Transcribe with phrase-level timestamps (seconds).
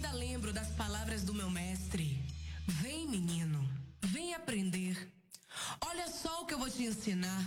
[0.00, 2.24] ainda lembro das palavras do meu mestre.
[2.66, 3.68] Vem, menino,
[4.00, 5.12] vem aprender.
[5.78, 7.46] Olha só o que eu vou te ensinar.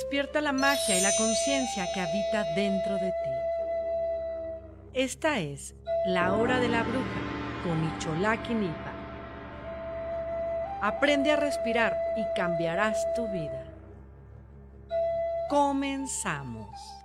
[0.00, 3.30] Despierta la magia y la conciencia que habita dentro de ti.
[4.94, 5.74] Esta es
[6.06, 7.20] La Hora de la Bruja
[7.62, 8.92] con Icholaki Nipa.
[10.80, 13.62] Aprende a respirar y cambiarás tu vida.
[15.50, 16.99] Comenzamos.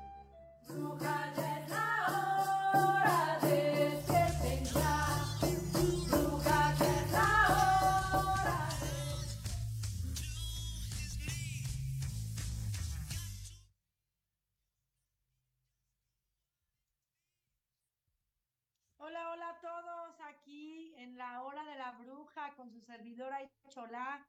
[21.15, 24.27] La hora de la bruja con su servidora Cholá.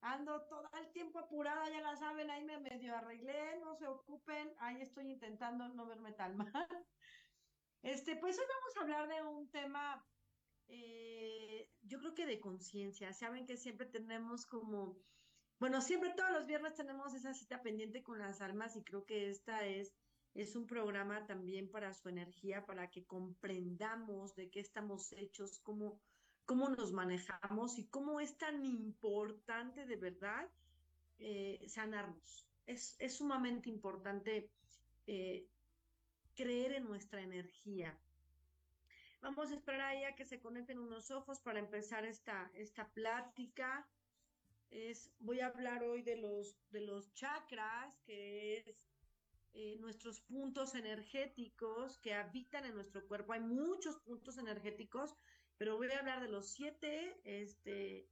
[0.00, 4.54] Ando todo el tiempo apurada, ya la saben, ahí me medio arreglé, no se ocupen,
[4.58, 6.86] ahí estoy intentando no verme tan mal.
[7.82, 10.06] Este, pues hoy vamos a hablar de un tema,
[10.68, 13.12] eh, yo creo que de conciencia.
[13.12, 14.96] Saben que siempre tenemos como,
[15.58, 19.30] bueno, siempre todos los viernes tenemos esa cita pendiente con las almas y creo que
[19.30, 19.92] esta es,
[20.34, 26.00] es un programa también para su energía, para que comprendamos de qué estamos hechos, cómo
[26.48, 30.48] cómo nos manejamos y cómo es tan importante de verdad
[31.18, 32.48] eh, sanarnos.
[32.64, 34.50] Es, es, sumamente importante
[35.06, 35.46] eh,
[36.34, 37.94] creer en nuestra energía.
[39.20, 43.86] Vamos a esperar ahí a que se conecten unos ojos para empezar esta, esta plática.
[44.70, 48.74] Es, voy a hablar hoy de los, de los chakras, que es
[49.52, 53.34] eh, nuestros puntos energéticos que habitan en nuestro cuerpo.
[53.34, 55.14] Hay muchos puntos energéticos,
[55.58, 58.06] pero voy a hablar de los siete, este,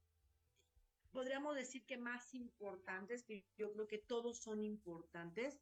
[1.11, 5.57] podríamos decir que más importantes, que yo creo que todos son importantes,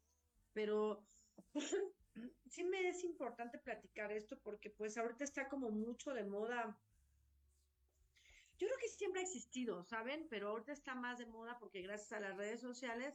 [0.52, 1.00] pero
[2.50, 6.76] sí me es importante platicar esto porque pues ahorita está como mucho de moda.
[8.58, 10.26] Yo creo que siempre ha existido, ¿saben?
[10.28, 13.14] Pero ahorita está más de moda porque gracias a las redes sociales,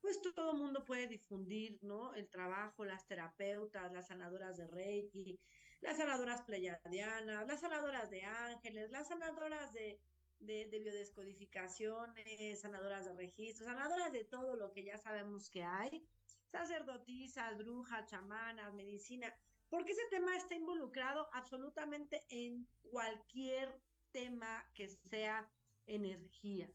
[0.00, 2.14] pues todo el mundo puede difundir, ¿no?
[2.14, 5.38] El trabajo, las terapeutas, las sanadoras de Reiki,
[5.80, 10.00] las sanadoras pleyadianas, las sanadoras de ángeles, las sanadoras de,
[10.38, 16.06] de, de biodescodificaciones, sanadoras de registros, sanadoras de todo lo que ya sabemos que hay
[16.50, 19.32] sacerdotisas, brujas, chamanas, medicina,
[19.68, 25.48] porque ese tema está involucrado absolutamente en cualquier tema que sea
[25.86, 26.70] energía.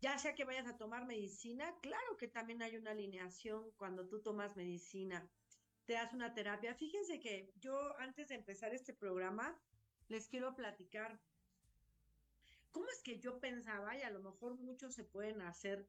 [0.00, 4.22] Ya sea que vayas a tomar medicina, claro que también hay una alineación cuando tú
[4.22, 5.30] tomas medicina,
[5.84, 6.74] te das una terapia.
[6.74, 9.58] Fíjense que yo antes de empezar este programa
[10.08, 11.20] les quiero platicar
[12.70, 15.88] cómo es que yo pensaba, y a lo mejor muchos se pueden hacer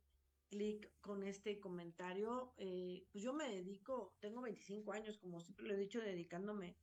[0.49, 2.53] clic con este comentario.
[2.57, 6.75] Eh, pues yo me dedico, tengo 25 años, como siempre lo he dicho, dedicándome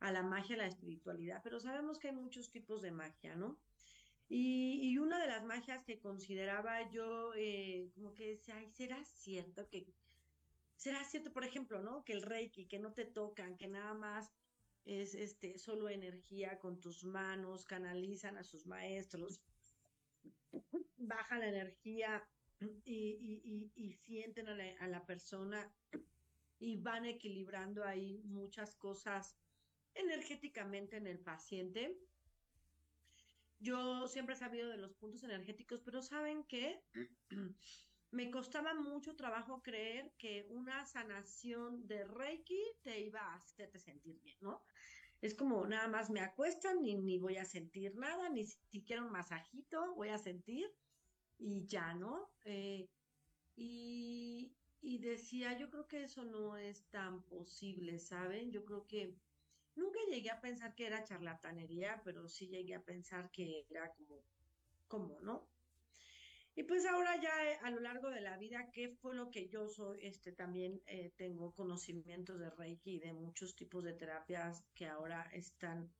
[0.00, 3.58] a la magia, a la espiritualidad, pero sabemos que hay muchos tipos de magia, ¿no?
[4.28, 9.68] Y, una de las magias que consideraba yo, eh, como que decía, ay, ¿será cierto
[9.68, 9.86] que,
[10.76, 12.04] será cierto, por ejemplo, ¿no?
[12.04, 14.32] Que el reiki, que no te tocan, que nada más
[14.84, 19.40] es este, solo energía con tus manos, canalizan a sus maestros,
[20.96, 22.26] bajan la energía
[22.84, 25.72] y, y, sienten a la, a la, persona
[26.58, 29.36] y van equilibrando ahí muchas cosas
[29.94, 31.96] energéticamente en el paciente.
[33.58, 36.80] Yo siempre he sabido de los puntos energéticos, pero saben que
[38.14, 44.20] me costaba mucho trabajo creer que una sanación de Reiki te iba a hacerte sentir
[44.20, 44.62] bien, ¿no?
[45.20, 49.94] Es como nada más me acuestan, ni, voy a sentir nada, ni siquiera un masajito
[49.96, 50.70] voy a sentir
[51.38, 52.30] y ya, ¿no?
[52.44, 52.88] Eh,
[53.56, 58.52] y, y decía, yo creo que eso no es tan posible, ¿saben?
[58.52, 59.12] Yo creo que
[59.74, 64.22] nunca llegué a pensar que era charlatanería, pero sí llegué a pensar que era como,
[64.86, 65.53] como, ¿no?
[66.56, 69.48] Y pues ahora ya eh, a lo largo de la vida, ¿qué fue lo que
[69.48, 69.98] yo soy?
[70.02, 75.22] Este también eh, tengo conocimientos de Reiki y de muchos tipos de terapias que ahora
[75.32, 75.92] están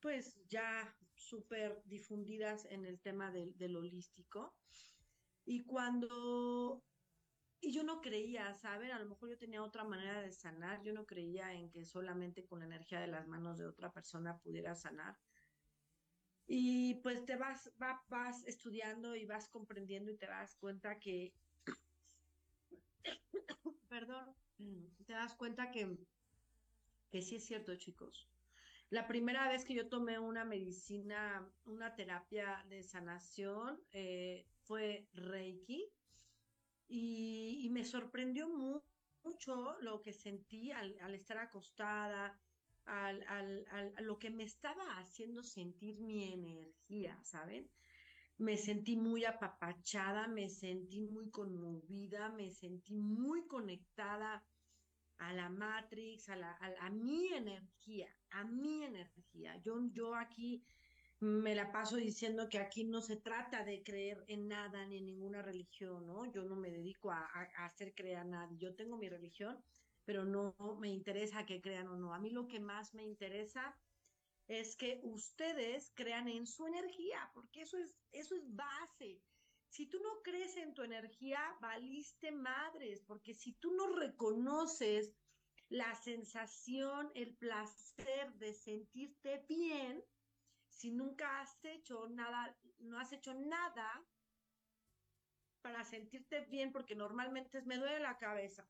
[0.00, 4.54] pues ya súper difundidas en el tema del, holístico.
[5.44, 6.82] Y cuando,
[7.60, 8.90] y yo no creía, ¿saben?
[8.90, 12.46] A lo mejor yo tenía otra manera de sanar, yo no creía en que solamente
[12.46, 15.16] con la energía de las manos de otra persona pudiera sanar.
[16.46, 17.72] Y pues te vas,
[18.08, 21.32] vas estudiando y vas comprendiendo y te das cuenta que,
[23.88, 24.34] perdón,
[25.06, 25.96] te das cuenta que,
[27.10, 28.28] que sí es cierto, chicos.
[28.90, 35.90] La primera vez que yo tomé una medicina, una terapia de sanación, eh, fue Reiki
[36.88, 38.48] y, me sorprendió
[39.24, 42.38] mucho lo que sentí al, estar acostada,
[42.86, 47.70] al, al, a lo que me estaba haciendo sentir mi energía, ¿saben?
[48.38, 54.44] Me sentí muy apapachada, me sentí muy conmovida, me sentí muy conectada
[55.18, 59.56] a la Matrix, a, la, a, mi energía, a mi energía.
[59.62, 60.64] Yo, yo aquí
[61.20, 65.06] me la paso diciendo que aquí no se trata de creer en nada ni en
[65.06, 66.30] ninguna religión, ¿no?
[66.32, 67.24] Yo no me dedico a,
[67.58, 68.58] hacer creer a nadie.
[68.58, 69.62] Yo tengo mi religión,
[70.04, 72.14] pero no me interesa que crean o no.
[72.14, 73.76] A mí lo que más me interesa
[74.48, 79.22] es que ustedes crean en su energía, porque eso es, eso es base.
[79.68, 85.14] Si tú no crees en tu energía, valiste madres, porque si tú no reconoces
[85.68, 90.04] la sensación, el placer de sentirte bien,
[90.68, 94.04] si nunca has hecho nada, no has hecho nada
[95.62, 98.66] para sentirte bien, porque normalmente me duele la cabeza,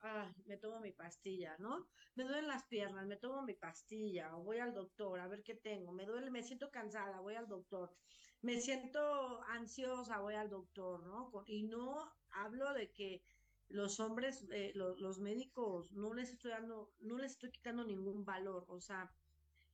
[0.46, 1.88] me tomo mi pastilla, ¿no?
[2.14, 5.54] Me duelen las piernas, me tomo mi pastilla, o voy al doctor a ver qué
[5.54, 7.94] tengo, me duele, me siento cansada, voy al doctor
[8.42, 11.44] me siento ansiosa, voy al doctor, ¿no?
[11.46, 13.22] Y no hablo de que
[13.68, 18.66] los hombres, eh, los médicos, no les estoy dando, no les estoy quitando ningún valor.
[18.68, 19.10] O sea,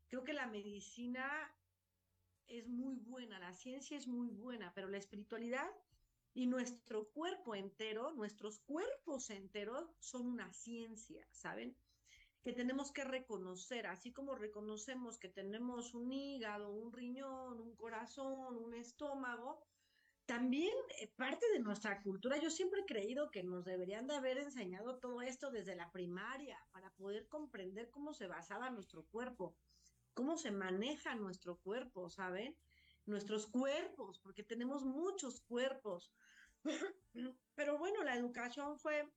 [0.09, 1.27] creo que la medicina
[2.47, 5.69] es muy buena, la ciencia es muy buena, pero la espiritualidad
[6.39, 11.77] y nuestro cuerpo entero, nuestros cuerpos enteros son una ciencia, ¿saben?
[12.45, 18.57] Que tenemos que reconocer, así como reconocemos que tenemos un hígado, un riñón, un corazón,
[18.57, 19.67] un estómago,
[20.27, 24.39] también eh, parte de nuestra cultura, yo siempre he creído que nos deberían de haber
[24.39, 29.57] enseñado todo esto desde la primaria para poder comprender cómo se basaba nuestro cuerpo,
[30.15, 32.57] cómo se maneja nuestro cuerpo, ¿saben?
[33.07, 36.13] Nuestros cuerpos, porque tenemos muchos cuerpos.
[37.55, 39.09] Pero bueno, la educación fue,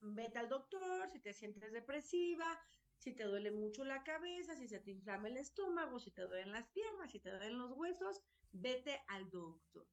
[0.00, 2.60] vete al doctor si te sientes depresiva,
[2.98, 6.52] si te duele mucho la cabeza, si se te inflama el estómago, si te duelen
[6.52, 9.86] las piernas, si te duelen los huesos, vete al doctor.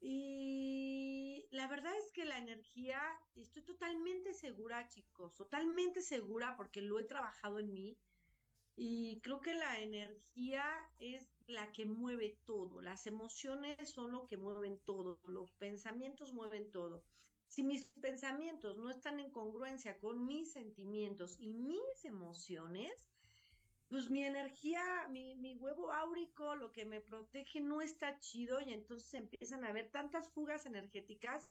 [0.00, 3.00] Y la verdad es que la energía,
[3.34, 7.98] estoy totalmente segura, chicos, totalmente segura porque lo he trabajado en mí.
[8.76, 10.64] Y creo que la energía
[10.98, 16.70] es la que mueve todo, las emociones son lo que mueven todo, los pensamientos mueven
[16.70, 17.02] todo.
[17.48, 22.92] Si mis pensamientos no están en congruencia con mis sentimientos y mis emociones,
[23.88, 28.74] pues mi energía, mi, mi, huevo áurico, lo que me protege no está chido y
[28.74, 31.48] entonces empiezan a haber tantas fugas energéticas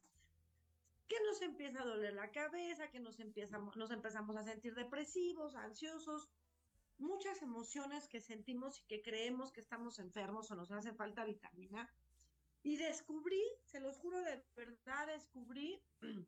[1.08, 5.56] que nos empieza a doler la cabeza, que nos, empiezamos, nos empezamos a sentir depresivos,
[5.56, 6.30] ansiosos,
[7.00, 11.90] muchas emociones que sentimos y que creemos que estamos enfermos o nos hace falta vitamina.
[12.64, 15.82] Y descubrí, se los juro de verdad, descubrí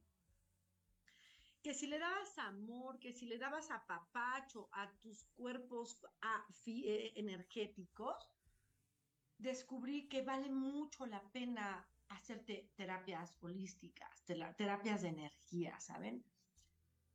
[1.64, 7.14] que si le dabas amor, que si le dabas apapacho a tus cuerpos a, eh,
[7.16, 8.30] energéticos,
[9.38, 16.24] descubrí que vale mucho la pena hacerte terapias holísticas, terapias de energía, ¿saben?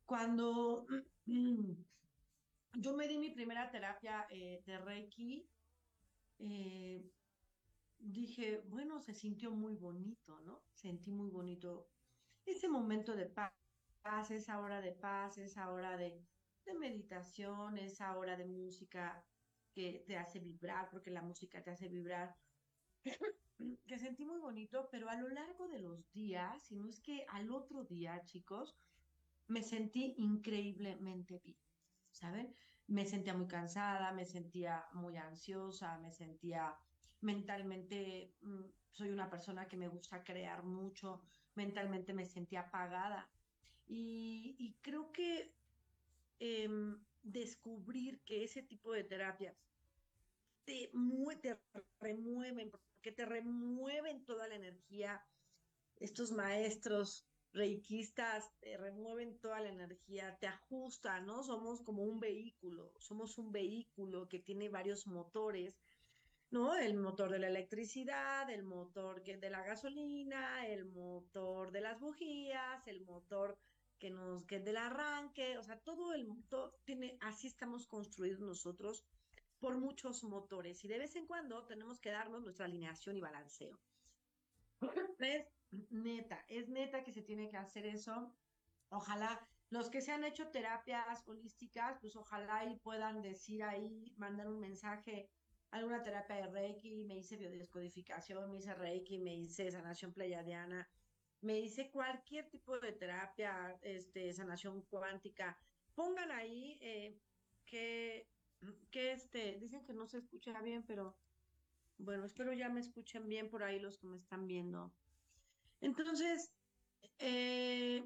[0.05, 0.85] Cuando
[2.77, 5.47] yo me di mi primera terapia eh, de Reiki,
[6.39, 7.03] eh,
[7.97, 10.63] dije, bueno, se sintió muy bonito, ¿no?
[10.73, 11.89] Sentí muy bonito
[12.45, 13.51] ese momento de paz
[14.29, 16.21] esa hora de paz, esa hora de,
[16.79, 19.23] meditación, esa hora de música
[19.73, 22.35] que te hace vibrar, porque la música te hace vibrar,
[23.87, 27.25] que sentí muy bonito, pero a lo largo de los días, si no es que
[27.29, 28.75] al otro día, chicos,
[29.47, 31.57] me sentí increíblemente bien,
[32.15, 32.55] ¿saben?
[32.87, 36.75] Me sentía muy cansada, me sentía muy ansiosa, me sentía
[37.21, 41.21] mentalmente, mm, soy una persona que me gusta crear mucho,
[41.55, 43.29] mentalmente me sentía apagada
[43.87, 45.53] y, creo que
[46.39, 49.55] em, descubrir que ese tipo de terapias
[50.63, 50.91] te,
[51.41, 51.59] te
[51.99, 55.23] remueven, porque te remueven toda la energía.
[55.97, 57.25] Estos maestros
[57.55, 61.41] reikistas te remueven toda la energía, te ajustan, ¿no?
[61.41, 65.73] Somos como un vehículo, somos un vehículo que tiene varios motores,
[66.51, 66.75] ¿no?
[66.75, 72.85] El motor de la electricidad, el motor de la gasolina, el motor de las bujías,
[72.87, 73.57] el motor
[73.97, 79.05] que nos que del arranque, o sea, todo el motor tiene así estamos construidos nosotros
[79.59, 83.79] por muchos motores y de vez en cuando tenemos que darnos nuestra alineación y balanceo.
[85.19, 85.47] Es
[85.89, 88.33] neta, es neta que se tiene que hacer eso.
[88.89, 94.47] Ojalá los que se han hecho terapias holísticas, pues ojalá y puedan decir ahí, mandar
[94.47, 95.29] un mensaje,
[95.71, 100.87] alguna terapia de Reiki, me hice biodescodificación, me hice Reiki, me hice sanación pleiadiana,
[101.41, 105.57] me dice cualquier tipo de terapia, este, sanación cuántica,
[105.95, 107.17] pongan ahí eh,
[107.65, 108.27] que,
[108.91, 111.17] que este, dicen que no se escucha bien, pero
[111.97, 114.93] bueno, espero ya me escuchen bien por ahí los que me están viendo.
[115.81, 116.51] Entonces,
[117.19, 118.03] eh,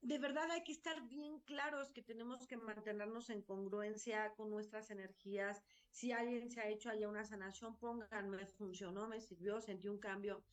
[0.00, 4.90] de verdad hay que estar bien claros que tenemos que mantenernos en congruencia con nuestras
[4.90, 5.62] energías.
[5.90, 10.44] Si alguien se ha hecho allá una sanación, pónganme, funcionó, me sirvió, sentí un cambio.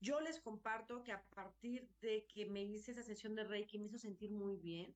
[0.00, 3.86] Yo les comparto que a partir de que me hice esa sesión de Reiki me
[3.86, 4.94] hizo sentir muy bien.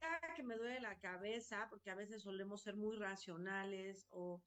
[0.00, 4.42] Cada que me duele la cabeza, porque a veces solemos ser muy racionales o,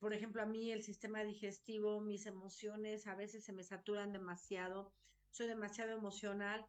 [0.00, 4.92] por ejemplo, a mí el sistema digestivo, mis emociones a veces se me saturan demasiado,
[5.30, 6.66] soy demasiado emocional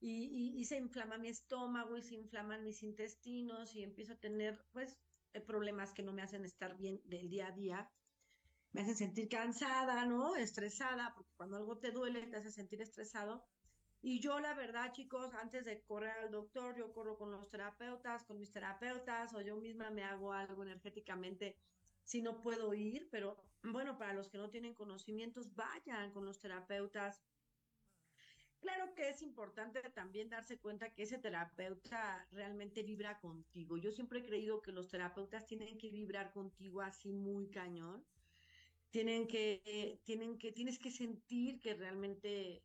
[0.00, 4.98] y, se inflama mi estómago y se inflaman mis intestinos y empiezo a tener pues
[5.32, 7.90] eh, problemas que no me hacen estar bien del día a día
[8.72, 10.34] me hacen sentir cansada, ¿no?
[10.34, 13.44] Estresada, porque cuando algo te duele te hace sentir estresado.
[14.00, 18.24] Y yo, la verdad, chicos, antes de correr al doctor, yo corro con los terapeutas,
[18.24, 21.56] con mis terapeutas, o yo misma me hago algo energéticamente
[22.04, 26.38] si no puedo ir, pero bueno, para los que no tienen conocimientos, vayan con los
[26.38, 27.22] terapeutas.
[28.60, 33.76] Claro que es importante también darse cuenta que ese terapeuta realmente vibra contigo.
[33.76, 38.04] Yo siempre he creído que los terapeutas tienen que vibrar contigo así muy cañón.
[38.90, 42.62] Tienen que, tienen que, tienes que sentir que realmente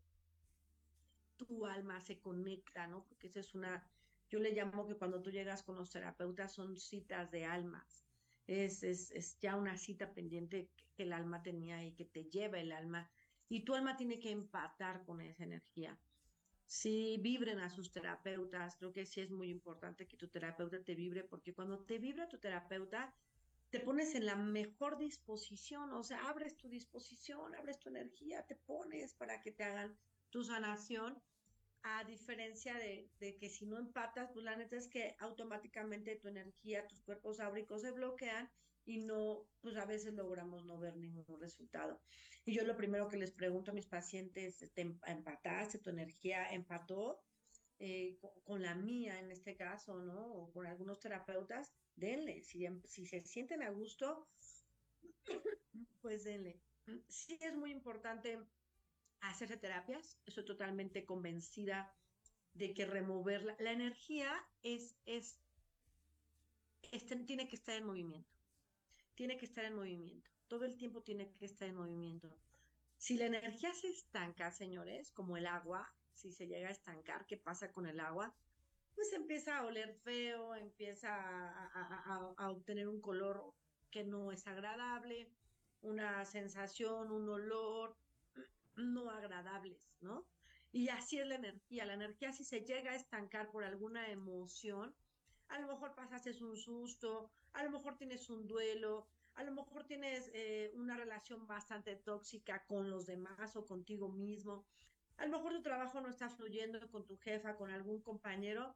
[1.38, 3.06] tu alma se conecta, ¿no?
[3.06, 3.88] Porque esa es una,
[4.30, 8.07] yo le llamo que cuando tú llegas con los terapeutas son citas de almas.
[8.48, 12.60] Es, es, es ya una cita pendiente que el alma tenía y que te lleva
[12.60, 13.10] el alma
[13.50, 15.98] y tu alma tiene que empatar con esa energía.
[16.66, 20.96] Si vibren a sus terapeutas, creo que sí es muy importante que tu terapeuta te
[20.96, 23.14] vibre, porque cuando te vibra tu terapeuta,
[23.70, 28.56] te pones en la mejor disposición, o sea, abres tu disposición, abres tu energía, te
[28.56, 29.98] pones para que te hagan
[30.30, 31.22] tu sanación,
[31.84, 36.28] a diferencia de, de que si no empatas, pues la neta es que automáticamente tu
[36.28, 38.50] energía, tus cuerpos áuricos se bloquean
[38.88, 42.02] y no, pues a veces logramos no ver ningún resultado.
[42.46, 45.80] Y yo lo primero que les pregunto a mis pacientes, ¿te em, empataste?
[45.80, 47.22] ¿Tu energía empató?
[47.80, 50.26] Eh, con, la mía en este caso, ¿no?
[50.34, 52.42] O con algunos terapeutas, denle.
[52.44, 54.30] Si, em, si se sienten a gusto,
[56.02, 56.62] pues denle.
[57.10, 58.40] Sí es muy importante
[59.22, 60.20] hacerse terapias.
[60.26, 61.94] Estoy totalmente convencida
[62.54, 65.38] de que remover la, energía es, es,
[67.26, 68.38] tiene que estar en movimiento
[69.18, 70.30] tiene que estar en movimiento.
[70.48, 72.30] Todo el tiempo tiene que estar en movimiento.
[72.98, 77.36] Si la energía se estanca, señores, como el agua, si se llega a estancar, ¿qué
[77.36, 78.34] pasa con el agua?
[78.94, 83.56] Pues empieza a oler feo, empieza a, obtener un color
[83.90, 85.32] que no es agradable,
[85.82, 87.98] una sensación, un olor
[88.78, 90.26] no agradables, ¿no?
[90.72, 91.86] Y así es la energía.
[91.86, 94.96] La energía si se llega a estancar por alguna emoción,
[95.50, 99.86] a lo mejor pasaste un susto, a lo mejor tienes un duelo, a lo mejor
[99.86, 104.66] tienes eh, una relación bastante tóxica con los demás o contigo mismo,
[105.18, 108.76] a lo mejor tu trabajo no está fluyendo con tu jefa, con algún compañero,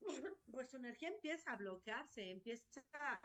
[0.50, 3.20] pues tu energía empieza a bloquearse, empieza a,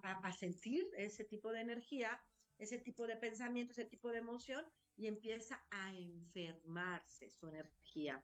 [0.00, 2.20] a sentir ese tipo de energía,
[2.58, 4.66] ese tipo de pensamiento, ese tipo de emoción
[5.00, 8.22] y empieza a enfermarse su energía.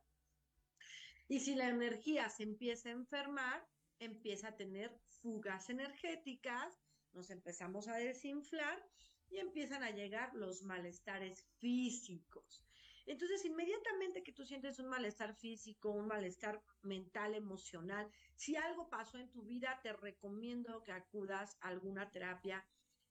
[1.26, 3.66] Y si la energía se empieza a enfermar,
[3.98, 6.78] empieza a tener fugas energéticas,
[7.14, 8.86] nos empezamos a desinflar
[9.30, 12.62] y empiezan a llegar los malestares físicos.
[13.06, 19.16] Entonces, inmediatamente que tú sientes un malestar físico, un malestar mental, emocional, si algo pasó
[19.16, 22.66] en tu vida, te recomiendo que acudas a alguna terapia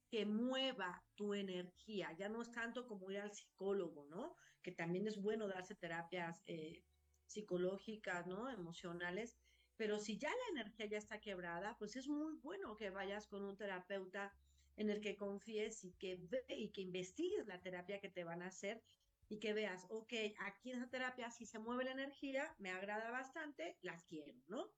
[0.09, 2.11] que mueva tu energía.
[2.13, 4.35] Ya no es tanto como ir al psicólogo, ¿no?
[4.61, 6.83] Que también es bueno darse terapias eh,
[7.25, 8.49] psicológicas, ¿no?
[8.49, 9.37] Emocionales,
[9.77, 13.43] pero si ya la energía ya está quebrada, pues es muy bueno que vayas con
[13.43, 14.33] un terapeuta
[14.77, 18.41] en el que confíes y que ve y que investigues la terapia que te van
[18.41, 18.81] a hacer
[19.27, 23.09] y que veas, ok, aquí en esa terapia si se mueve la energía, me agrada
[23.11, 24.71] bastante, las quiero, ¿no?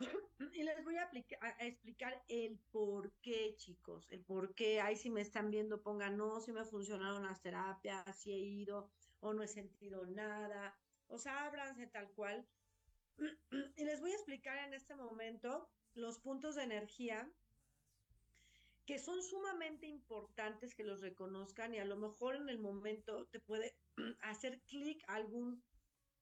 [0.54, 1.10] Y les voy a,
[1.60, 4.80] explicar el por qué, chicos, el por qué.
[4.80, 8.90] Ahí si me están viendo, pongan, no, si me funcionaron las terapias, si he ido
[9.20, 10.76] o no he sentido nada.
[11.08, 12.46] O sea, ábranse tal cual.
[13.76, 17.28] Y les voy a explicar en este momento los puntos de energía
[18.88, 23.38] que son sumamente importantes que los reconozcan y a lo mejor en el momento te
[23.38, 23.76] puede
[24.22, 25.62] hacer clic algún,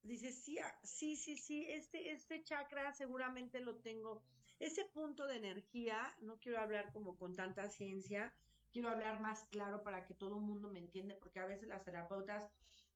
[0.06, 4.22] dices, sí, ah, sí, sí, sí, este, este chakra seguramente lo tengo.
[4.58, 8.32] Ese punto de energía, no quiero hablar como con tanta ciencia,
[8.72, 11.84] quiero hablar más claro para que todo el mundo me entienda, porque a veces las
[11.84, 12.50] terapeutas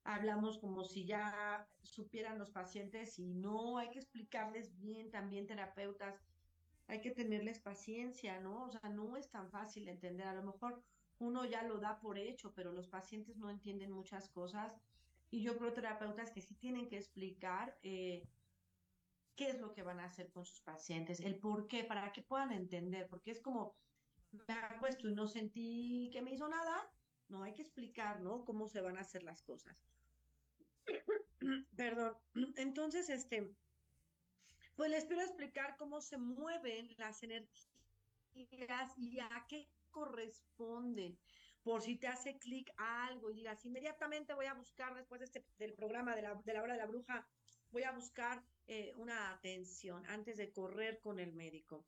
[0.05, 6.21] hablamos como si ya supieran los pacientes y no, hay que explicarles bien también terapeutas,
[6.87, 8.65] hay que tenerles paciencia, ¿no?
[8.65, 10.83] O sea, no es tan fácil entender, a lo mejor
[11.19, 14.73] uno ya lo da por hecho, pero los pacientes no entienden muchas cosas
[15.31, 18.29] y yo creo terapeutas que sí tienen que explicar eh,
[19.37, 22.23] qué es lo que van a hacer con sus pacientes, el por qué, para que
[22.23, 23.77] puedan entender, porque es como,
[24.33, 26.93] me acuesto y no sentí que me hizo nada,
[27.29, 28.45] no, hay que explicar, ¿no?
[28.45, 29.77] Cómo se van a hacer las cosas.
[31.77, 32.17] Perdón.
[32.57, 33.55] Entonces, este,
[34.75, 41.17] pues les quiero explicar cómo se mueven las energías y a qué corresponden.
[41.71, 45.27] Por si te hace clic a algo y digas, inmediatamente voy a buscar después de
[45.27, 47.25] este, del programa de la, de la hora de la bruja,
[47.71, 51.87] voy a buscar eh, una atención antes de correr con el médico.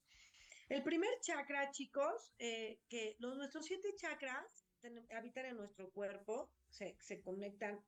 [0.68, 4.68] El primer chakra, chicos, eh, que los, nuestros siete chakras
[5.16, 7.84] habitan en nuestro cuerpo, se, conectan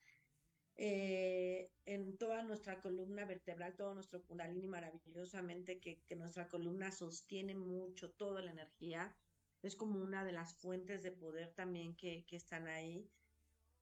[0.74, 7.54] eh, en toda nuestra columna vertebral, todo nuestro kundalini maravillosamente, que, que, nuestra columna sostiene
[7.54, 9.16] mucho toda la energía.
[9.64, 13.08] Es como una de las fuentes de poder también que, que están ahí.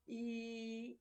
[0.06, 1.00] Y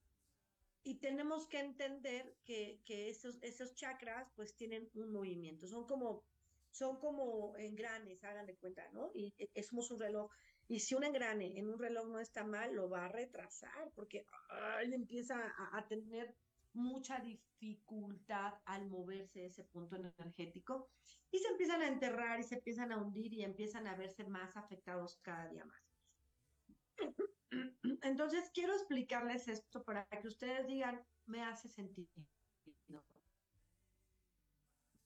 [0.83, 6.23] y tenemos que entender que, que esos, esos chakras pues tienen un movimiento, son como,
[6.71, 9.11] son como engranes, hagan de cuenta, ¿no?
[9.13, 10.31] Y es como un reloj.
[10.67, 14.25] Y si un engrane en un reloj no está mal, lo va a retrasar porque
[14.49, 16.33] ay, empieza a, tener
[16.73, 20.89] mucha dificultad al moverse ese punto energético
[21.29, 24.55] y se empiezan a enterrar y se empiezan a hundir y empiezan a verse más
[24.57, 25.91] afectados cada día más.
[28.01, 32.09] Entonces, quiero explicarles esto para que ustedes digan, me hace sentido.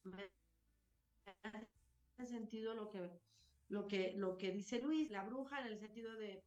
[0.03, 0.31] Me
[1.43, 3.09] hace sentido lo que,
[3.69, 6.45] lo que, lo que dice Luis, la bruja, en el sentido de,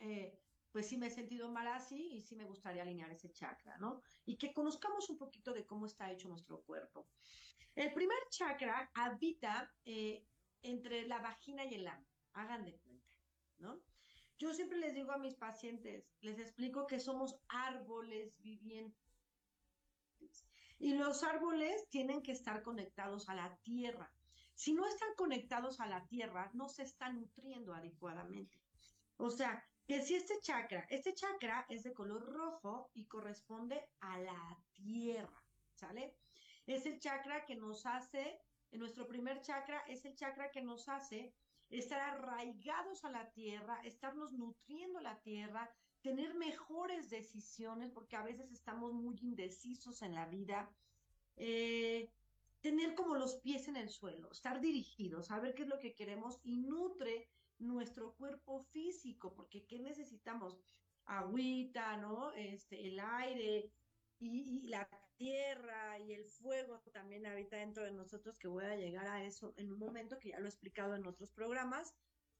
[0.00, 0.41] eh,
[0.72, 4.02] pues sí me he sentido mal así y sí me gustaría alinear ese chakra, ¿no?
[4.24, 7.06] Y que conozcamos un poquito de cómo está hecho nuestro cuerpo.
[7.74, 10.26] El primer chakra habita eh,
[10.62, 13.12] entre la vagina y el ano, hagan de cuenta,
[13.58, 13.80] ¿no?
[14.38, 18.96] Yo siempre les digo a mis pacientes, les explico que somos árboles vivientes.
[20.78, 24.12] Y los árboles tienen que estar conectados a la tierra.
[24.54, 28.60] Si no están conectados a la tierra, no se están nutriendo adecuadamente.
[29.16, 34.18] O sea, que si este chakra, este chakra es de color rojo y corresponde a
[34.18, 35.42] la tierra,
[35.74, 36.16] ¿sale?
[36.66, 38.40] Es el chakra que nos hace,
[38.70, 41.34] en nuestro primer chakra, es el chakra que nos hace
[41.68, 45.70] estar arraigados a la tierra, estarnos nutriendo la tierra,
[46.02, 50.70] tener mejores decisiones, porque a veces estamos muy indecisos en la vida,
[51.36, 52.10] eh,
[52.60, 56.38] tener como los pies en el suelo, estar dirigidos, saber qué es lo que queremos
[56.44, 57.28] y nutre
[57.62, 60.58] nuestro cuerpo físico, porque ¿qué necesitamos?
[61.04, 62.32] Agüita, ¿no?
[62.32, 63.72] Este, el aire
[64.18, 69.06] y, la tierra y el fuego también habita dentro de nosotros, que voy a llegar
[69.06, 71.94] a eso en un momento, que ya lo he explicado en otros programas,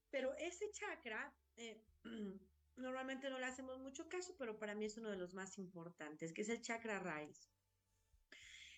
[0.09, 1.81] pero ese chakra, eh,
[2.75, 6.33] normalmente no le hacemos mucho caso, pero para mí es uno de los más importantes,
[6.33, 7.49] que es el chakra raíz,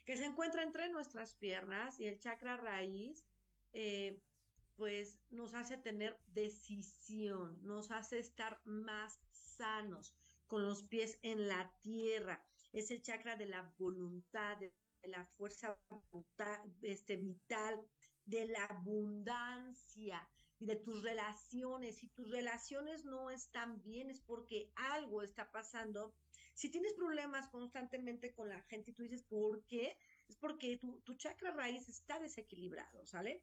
[0.06, 3.26] que se encuentra entre nuestras piernas y el chakra raíz,
[3.74, 4.22] eh,
[4.76, 10.16] pues nos hace tener decisión, nos hace estar más sanos,
[10.48, 12.44] con los pies en la tierra
[12.76, 15.78] es el chakra de la voluntad, de la fuerza
[16.82, 17.82] este, vital,
[18.26, 20.28] de la abundancia
[20.60, 21.98] y de tus relaciones.
[21.98, 26.14] Si tus relaciones no están bien es porque algo está pasando.
[26.54, 29.98] Si tienes problemas constantemente con la gente y tú dices, ¿por qué?
[30.28, 33.42] Es porque tu, tu chakra raíz está desequilibrado, ¿sale?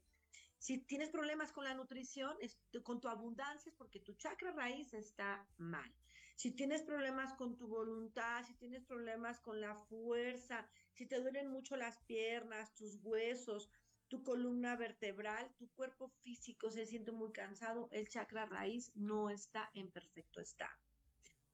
[0.63, 2.37] Si tienes problemas con la nutrición,
[2.85, 5.93] con tu abundancia, es porque tu chakra raíz está mal
[6.37, 11.49] si tienes problemas con tu voluntad, si tienes problemas con la fuerza, si te duelen
[11.49, 13.71] mucho las piernas, tus huesos,
[14.09, 19.71] tu columna vertebral, tu cuerpo físico se siente muy cansado, el chakra raíz no está
[19.75, 20.77] en perfecto estado.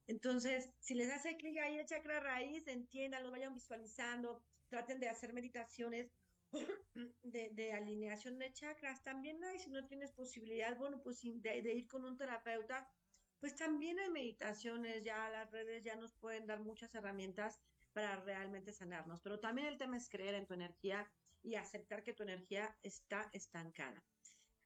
[0.07, 5.09] Entonces, si les hace clic ahí el chakra raíz, entiendan, lo vayan visualizando, traten de
[5.09, 6.11] hacer meditaciones
[7.23, 9.03] de, alineación de chakras.
[9.03, 12.89] También hay, si no tienes posibilidad, bueno, pues de ir con un terapeuta,
[13.39, 17.59] pues también hay meditaciones, ya las redes ya nos pueden dar muchas herramientas
[17.93, 21.09] para realmente sanarnos, pero también el tema es creer en tu energía
[21.41, 24.03] y aceptar que tu energía está estancada.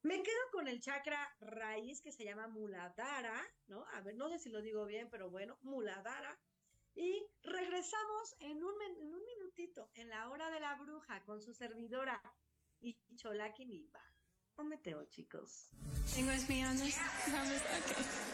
[0.02, 3.86] Me quedo con el chakra raíz que se llama Muladhara, ¿no?
[3.94, 6.38] A ver, no sé si lo digo bien, pero bueno, Muladhara.
[6.96, 11.54] Y regresamos en un, en un minutito, en la hora de la bruja, con su
[11.54, 12.22] servidora
[12.82, 14.02] Icholaki Niba.
[14.58, 15.70] Un meteo, chicos.
[16.14, 16.98] Tengo espiones.
[17.32, 18.34] Vamos, ok.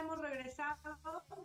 [0.00, 0.98] Hemos regresado.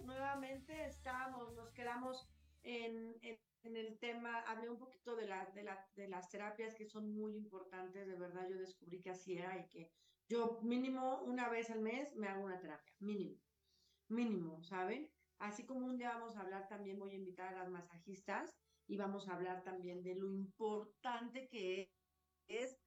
[0.05, 2.27] Nuevamente, estamos, nos quedamos
[2.63, 6.75] en, en, en, el tema, hablé un poquito de, la, de, la, de las terapias
[6.75, 9.91] que son muy importantes, de verdad yo descubrí que así era y que
[10.27, 13.39] yo mínimo una vez al mes me hago una terapia, mínimo,
[14.07, 15.09] mínimo, ¿saben?
[15.39, 18.55] Así como un día vamos a hablar también, voy a invitar a las masajistas
[18.87, 21.91] y vamos a hablar también de lo importante que
[22.47, 22.77] es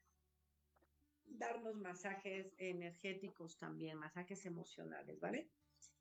[1.39, 5.51] darnos masajes energéticos también, masajes emocionales, ¿vale?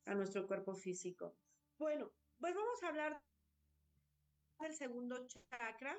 [0.05, 1.35] A nuestro cuerpo físico.
[1.77, 3.21] Bueno, pues vamos a hablar
[4.59, 5.97] del segundo chakra.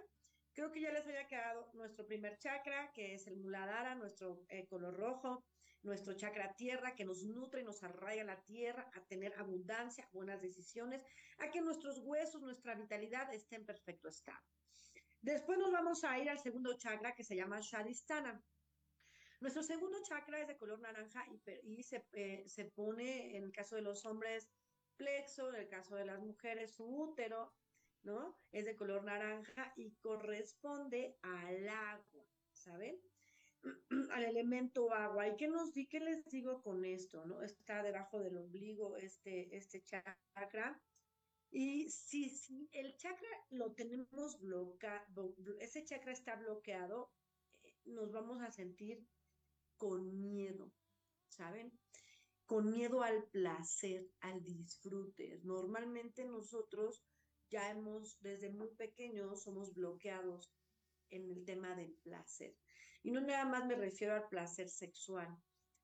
[0.52, 4.66] Creo que ya les había quedado nuestro primer chakra, que es el muladhara, nuestro eh,
[4.66, 5.44] color rojo,
[5.82, 10.40] nuestro chakra tierra, que nos nutre y nos arraiga la tierra, a tener abundancia, buenas
[10.42, 11.02] decisiones,
[11.38, 14.42] a que nuestros huesos, nuestra vitalidad esté en perfecto estado.
[15.20, 18.42] Después nos vamos a ir al segundo chakra, que se llama Shadistana.
[19.42, 21.26] Nuestro segundo chakra es de color naranja
[21.64, 24.48] y, se, eh, se, pone, en el caso de los hombres,
[24.96, 27.52] plexo, en el caso de las mujeres, su útero,
[28.04, 28.38] ¿no?
[28.52, 33.00] Es de color naranja y corresponde al agua, ¿saben?
[34.12, 35.26] al elemento agua.
[35.26, 37.42] ¿Y qué nos di, qué les digo con esto, no?
[37.42, 40.80] Está debajo del ombligo este, este chakra.
[41.50, 47.10] Y si, si el chakra lo tenemos bloqueado, ese chakra está bloqueado,
[47.64, 49.04] eh, nos vamos a sentir
[49.82, 50.72] con miedo,
[51.26, 51.76] ¿saben?
[52.46, 55.40] Con miedo al placer, al disfrute.
[55.42, 57.02] Normalmente nosotros
[57.50, 60.54] ya hemos, desde muy pequeños, somos bloqueados
[61.10, 62.54] en el tema del placer.
[63.02, 65.36] Y no nada más me refiero al placer sexual,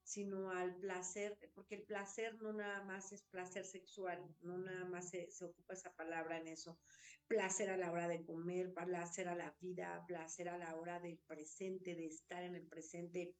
[0.04, 5.10] sino al placer, porque el placer no nada más es placer sexual, no nada más
[5.10, 6.78] se, se, ocupa esa palabra en eso.
[7.26, 11.18] Placer a la hora de comer, placer a la vida, placer a la hora del
[11.26, 13.34] presente, de estar en el presente,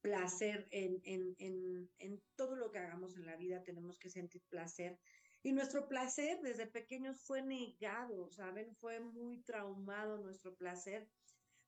[0.00, 4.42] placer en, en, en, en, todo lo que hagamos en la vida, tenemos que sentir
[4.48, 4.98] placer.
[5.42, 8.74] Y nuestro placer desde pequeños fue negado, ¿saben?
[8.76, 11.08] Fue muy traumado nuestro placer.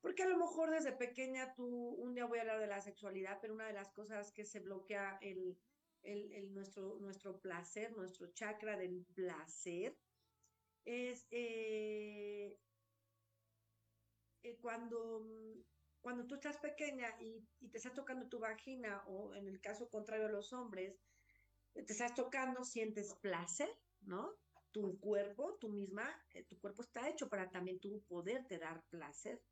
[0.00, 3.38] Porque a lo mejor desde pequeña tú, un día voy a hablar de la sexualidad,
[3.40, 5.56] pero una de las cosas que se bloquea el,
[6.02, 9.96] el, nuestro, nuestro placer, nuestro chakra del placer,
[10.84, 12.58] es eh,
[14.42, 15.24] eh, cuando
[16.02, 17.40] cuando tú estás pequeña y,
[17.70, 21.00] te estás tocando tu vagina, o en el caso contrario a los hombres,
[21.72, 23.70] te estás tocando, sientes placer,
[24.02, 24.34] ¿no?
[24.72, 29.42] Tu cuerpo, tú misma, eh, tu cuerpo está hecho para también tú poderte dar placer.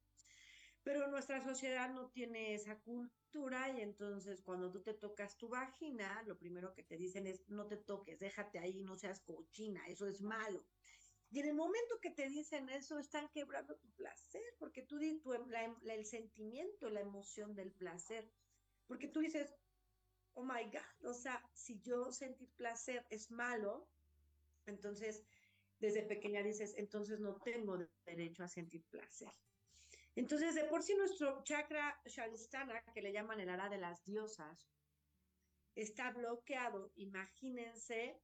[0.83, 6.23] Pero nuestra sociedad no tiene esa cultura y entonces cuando tú te tocas tu vagina,
[6.27, 10.07] lo primero que te dicen es no te toques, déjate ahí, no seas cochina, eso
[10.07, 10.67] es malo.
[11.31, 14.99] Y en el momento que te dicen eso, están quebrando tu placer, porque tú
[15.47, 18.29] la, el sentimiento, la emoción del placer.
[18.89, 19.55] Porque tú dices,
[20.35, 23.89] oh my God, o sea, si yo sentir placer es malo,
[24.67, 25.25] entonces
[25.79, 29.33] desde pequeña dices, entonces no tengo derecho a sentir placer.
[30.17, 34.69] Entonces, de por sí nuestro chakra Shadistana, que le llaman el ara de las diosas,
[35.75, 38.21] está bloqueado, imagínense,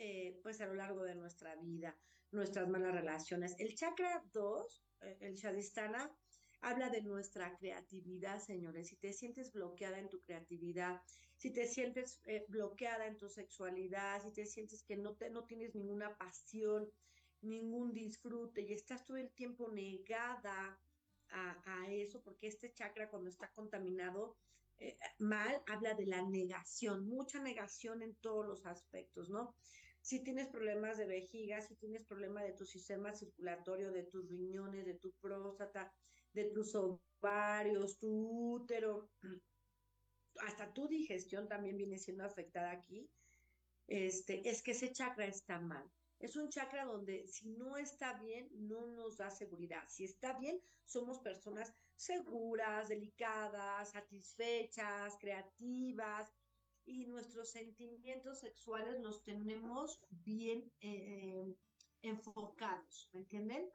[0.00, 1.98] eh, pues a lo largo de nuestra vida,
[2.30, 3.56] nuestras malas relaciones.
[3.58, 6.08] El chakra 2, eh, el Shadistana,
[6.60, 8.90] habla de nuestra creatividad, señores.
[8.90, 11.02] Si te sientes bloqueada en tu creatividad,
[11.36, 15.44] si te sientes eh, bloqueada en tu sexualidad, si te sientes que no, te, no
[15.46, 16.88] tienes ninguna pasión,
[17.40, 20.78] ningún disfrute y estás todo el tiempo negada
[21.30, 24.36] a, eso, porque este chakra cuando está contaminado
[25.18, 29.56] mal, habla de la negación, mucha negación en todos los aspectos, ¿no?
[30.08, 34.86] Si tienes problemas de vejiga, si tienes problemas de tu sistema circulatorio, de tus riñones,
[34.86, 35.92] de tu próstata,
[36.32, 39.10] de tus ovarios, tu útero,
[40.46, 43.10] hasta tu digestión también viene siendo afectada aquí,
[43.86, 45.84] este, es que ese chakra está mal.
[46.18, 49.84] Es un chakra donde si no está bien, no nos da seguridad.
[49.88, 56.32] Si está bien, somos personas seguras, delicadas, satisfechas, creativas,
[56.88, 61.54] y nuestros sentimientos sexuales los tenemos bien eh,
[62.02, 63.70] enfocados, ¿me entienden?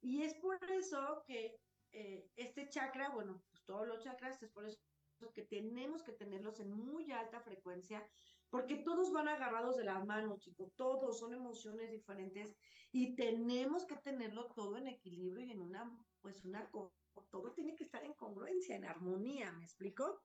[0.00, 1.58] Y es por eso que
[1.92, 4.78] eh, este chakra, bueno, pues todos los chakras, es por eso
[5.34, 8.06] que tenemos que tenerlos en muy alta frecuencia,
[8.50, 12.56] porque todos van agarrados de las manos, chicos, todos son emociones diferentes
[12.92, 15.90] y tenemos que tenerlo todo en equilibrio y en una,
[16.20, 16.70] pues una,
[17.30, 20.22] todo tiene que estar en congruencia, en armonía, ¿me explico?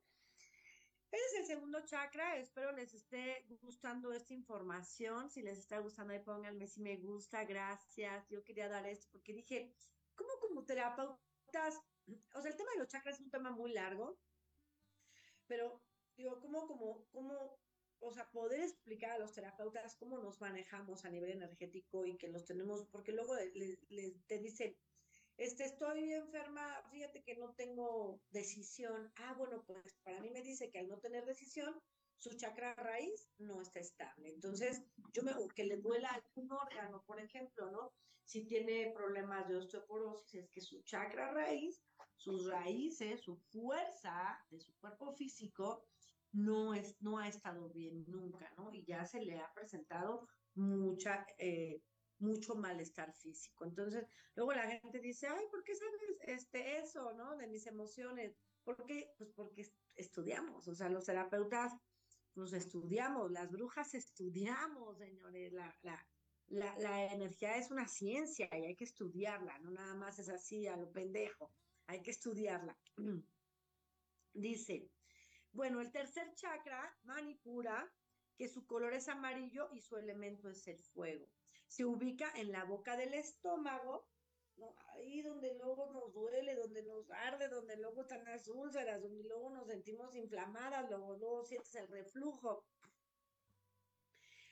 [1.13, 6.11] Ese es el segundo chakra, espero les esté gustando esta información, si les está gustando
[6.11, 9.71] ahí pónganme si me gusta, gracias, yo quería dar esto porque dije,
[10.15, 11.79] ¿cómo como terapeutas?
[12.33, 14.17] O sea, el tema de los chakras es un tema muy largo,
[15.45, 15.83] pero
[16.17, 17.59] digo, ¿cómo, como, cómo
[17.99, 22.29] o sea, poder explicar a los terapeutas cómo nos manejamos a nivel energético y que
[22.29, 24.75] los tenemos, porque luego le, te dicen,
[25.37, 29.11] este, estoy enferma, fíjate que no tengo decisión.
[29.17, 31.73] Ah, bueno, pues para mí me dice que al no tener decisión,
[32.17, 34.29] su chakra raíz no está estable.
[34.29, 34.81] Entonces,
[35.13, 37.91] yo me, que le duela algún órgano, por ejemplo, ¿no?
[38.25, 41.83] Si tiene problemas de osteoporosis, es que su chakra raíz,
[42.15, 45.85] sus raíces, su fuerza de su cuerpo físico,
[46.31, 48.73] no, es, no ha estado bien nunca, ¿no?
[48.73, 51.81] Y ya se le ha presentado mucha, eh,
[52.23, 53.65] mucho malestar físico.
[53.65, 57.35] Entonces, luego la gente dice, ay, ¿por qué sabes este, eso, ¿no?
[57.35, 58.35] De mis emociones.
[58.63, 59.13] ¿Por qué?
[59.17, 61.73] Pues porque estudiamos, o sea, los terapeutas,
[62.33, 66.07] pues estudiamos, las brujas estudiamos, señores, la, la,
[66.47, 70.65] la, la energía es una ciencia y hay que estudiarla, no nada más es así
[70.67, 71.53] a lo pendejo,
[71.87, 72.79] hay que estudiarla.
[74.33, 74.89] Dice,
[75.51, 77.93] bueno, el tercer chakra, Manipura,
[78.35, 81.29] que su color es amarillo y su elemento es el fuego.
[81.73, 84.07] Se ubica en la boca del estómago,
[84.89, 89.49] ahí donde luego nos duele, donde nos arde, donde luego están las úlceras, donde luego
[89.49, 92.67] nos sentimos inflamadas, luego, luego sientes el reflujo.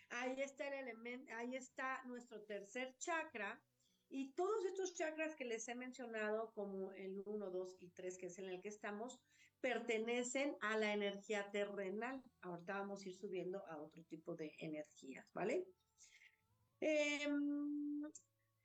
[0.09, 3.63] Ahí está el elemento, ahí está nuestro tercer chakra,
[4.09, 8.25] y todos estos chakras que les he mencionado, como el 1, 2 y 3, que
[8.25, 9.21] es en el que estamos,
[9.59, 12.23] pertenecen a la energía terrenal.
[12.41, 15.67] Ahorita vamos a ir subiendo a otro tipo de energías, ¿vale?
[16.81, 18.03] Em,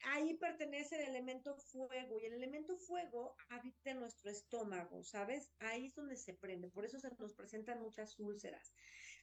[0.05, 5.53] ahí pertenece el elemento fuego y el elemento fuego habita en nuestro estómago, ¿sabes?
[5.59, 8.73] Ahí es donde se prende, por eso se nos presentan muchas úlceras.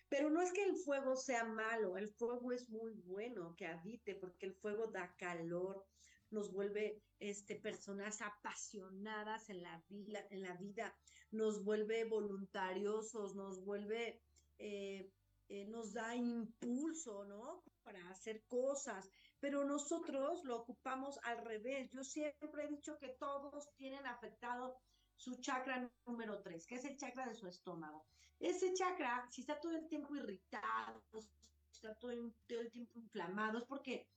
[0.09, 4.13] Pero no es que el fuego sea malo, el fuego es muy bueno que habite
[4.13, 5.87] porque el fuego da calor,
[6.29, 10.95] nos vuelve este, personas apasionadas en la, vida, en la vida,
[11.31, 14.21] nos vuelve voluntariosos, nos vuelve,
[14.59, 15.09] eh,
[15.49, 17.63] eh, nos da impulso, ¿no?
[17.84, 19.09] Para hacer cosas,
[19.39, 21.91] pero nosotros lo ocupamos al revés.
[21.91, 24.77] Yo siempre he dicho que todos tienen afectado
[25.15, 28.05] su chakra número 3, que es el chakra de su estómago.
[28.39, 32.13] Ese chakra, si está todo el tiempo irritado, si está todo
[32.47, 34.07] todo el tiempo inflamado, es porque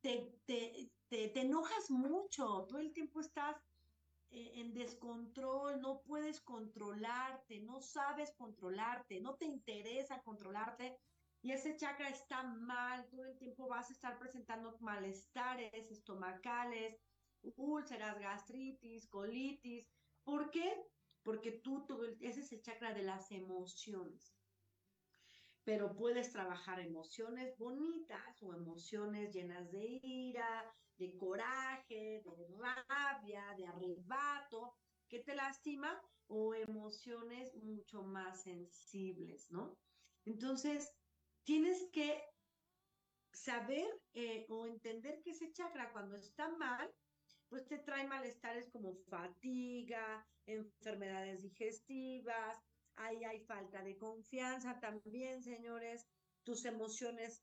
[0.00, 3.56] te, te, te, enojas mucho, todo el tiempo estás
[4.30, 10.96] eh, en descontrol, no puedes controlarte, no sabes controlarte, no te interesa controlarte
[11.42, 17.00] y ese chakra está mal, todo el tiempo vas a estar presentando malestares estomacales,
[17.56, 19.88] úlceras, gastritis, colitis.
[20.22, 20.84] ¿Por qué?
[21.22, 24.34] Porque tú, todo ese es el chakra de las emociones
[25.64, 30.64] pero puedes trabajar emociones bonitas o emociones llenas de ira,
[30.96, 34.74] de coraje, de rabia, de arrebato,
[35.08, 39.76] que te lastima, o emociones mucho más sensibles, ¿no?
[40.24, 40.92] Entonces,
[41.44, 42.22] tienes que
[43.32, 46.92] saber eh, o entender que ese chakra cuando está mal,
[47.48, 52.58] pues te trae malestares como fatiga, enfermedades digestivas,
[52.96, 56.06] ahí hay falta de confianza también, señores.
[56.44, 57.42] Tus emociones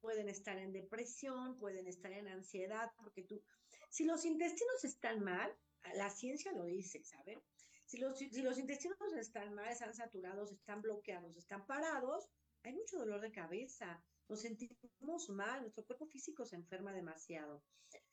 [0.00, 3.42] pueden estar en depresión, pueden estar en ansiedad, porque tú,
[3.90, 5.54] si los intestinos están mal,
[5.94, 7.40] la ciencia lo dice, ¿saben?
[7.86, 12.28] Si los, si los intestinos están mal, están saturados, están bloqueados, están parados,
[12.62, 17.62] hay mucho dolor de cabeza, nos sentimos mal, nuestro cuerpo físico se enferma demasiado.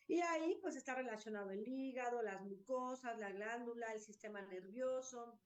[0.08, 5.40] Y ahí pues está relacionado el hígado, las mucosas, la glándula, el sistema nervioso,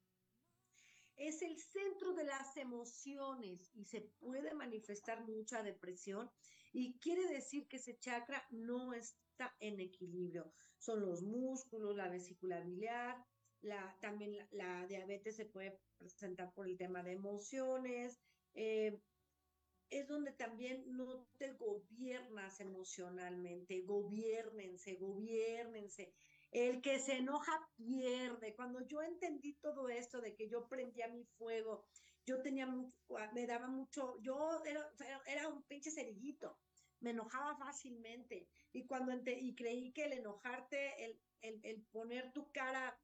[1.17, 6.31] es el centro de las emociones y se puede manifestar mucha depresión
[6.73, 10.51] y quiere decir que ese chakra no está en equilibrio.
[10.77, 13.23] Son los músculos, la vesícula biliar,
[13.61, 18.19] la, también la, diabetes se puede presentar por el tema de emociones.
[18.53, 18.99] Eh,
[19.91, 26.13] es donde también no te gobiernas emocionalmente, gobiernense, gobiernense.
[26.51, 28.55] El que se enoja pierde.
[28.55, 31.85] Cuando yo entendí todo esto de que yo prendía mi fuego,
[32.25, 32.67] yo tenía,
[33.33, 34.61] me daba mucho, yo
[35.25, 36.57] era, un pinche cerillito,
[37.01, 38.47] me enojaba fácilmente.
[38.71, 42.97] Y cuando y creí que el enojarte, el, el poner tu cara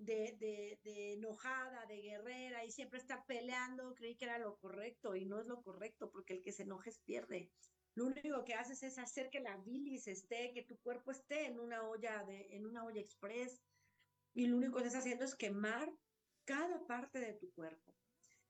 [0.00, 5.14] de, de, de, enojada, de guerrera y siempre está peleando, creí que era lo correcto
[5.14, 7.50] y no es lo correcto porque el que se enoja es pierde.
[7.94, 11.60] Lo único que haces es hacer que la bilis esté, que tu cuerpo esté en
[11.60, 13.60] una olla de, en una olla express
[14.32, 15.92] y lo único que estás haciendo es quemar
[16.44, 17.94] cada parte de tu cuerpo.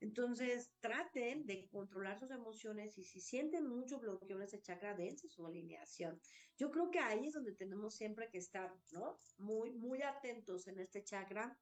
[0.01, 5.29] Entonces, traten de controlar sus emociones y si sienten mucho bloqueo en ese chakra, dense
[5.29, 6.19] su alineación.
[6.57, 9.21] Yo creo que ahí es donde tenemos siempre que estar, ¿no?
[9.37, 11.55] Muy, muy atentos en este chakra.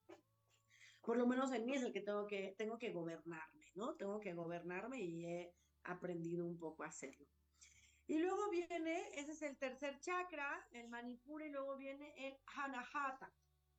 [1.02, 3.96] Por lo menos en mí es el que tengo que, tengo que gobernarme, ¿no?
[3.98, 7.28] Tengo que gobernarme y he aprendido un poco a hacerlo.
[8.08, 13.34] Y luego viene, ese es el tercer chakra, el manipura, y luego viene el hanahata,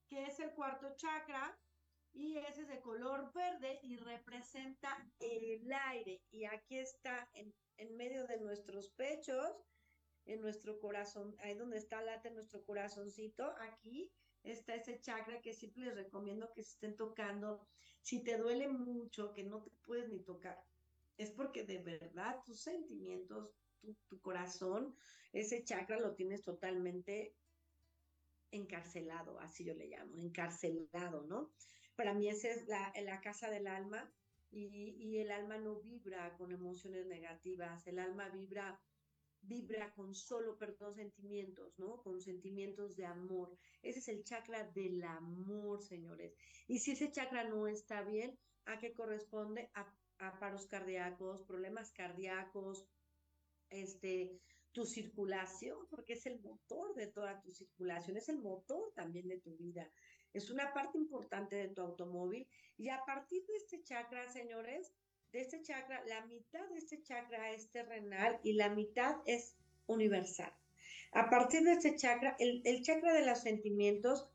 [0.06, 1.58] que es el cuarto chakra,
[2.12, 6.20] y ese es de color verde y representa el aire.
[6.30, 9.46] Y aquí está en, en, medio de nuestros pechos,
[10.26, 15.84] en nuestro corazón, ahí donde está late nuestro corazoncito, aquí está ese chakra que siempre
[15.84, 17.66] les recomiendo que se estén tocando.
[18.02, 20.62] Si te duele mucho, que no te puedes ni tocar,
[21.16, 23.50] es porque de verdad tus sentimientos,
[23.80, 24.96] tu, tu corazón,
[25.32, 27.34] ese chakra lo tienes totalmente
[28.50, 31.52] encarcelado, así yo le llamo, encarcelado, ¿no?
[31.96, 34.12] Para mí esa es la, casa del alma
[34.50, 38.80] y, y, el alma no vibra con emociones negativas, el alma vibra
[39.42, 42.02] vibra con solo, perdón, sentimientos, ¿no?
[42.02, 43.56] Con sentimientos de amor.
[43.82, 46.34] Ese es el chakra del amor, señores.
[46.66, 49.70] Y si ese chakra no está bien, ¿a qué corresponde?
[49.74, 52.86] A, a paros cardíacos, problemas cardíacos,
[53.70, 54.38] este,
[54.72, 59.40] tu circulación, porque es el motor de toda tu circulación, es el motor también de
[59.40, 59.90] tu vida
[60.32, 64.92] es una parte importante de tu automóvil y a partir de este chakra, señores,
[65.32, 69.56] de este chakra, la mitad de este chakra es terrenal y la mitad es
[69.86, 70.52] universal.
[71.12, 74.28] A partir de este chakra, el, el chakra de los sentimientos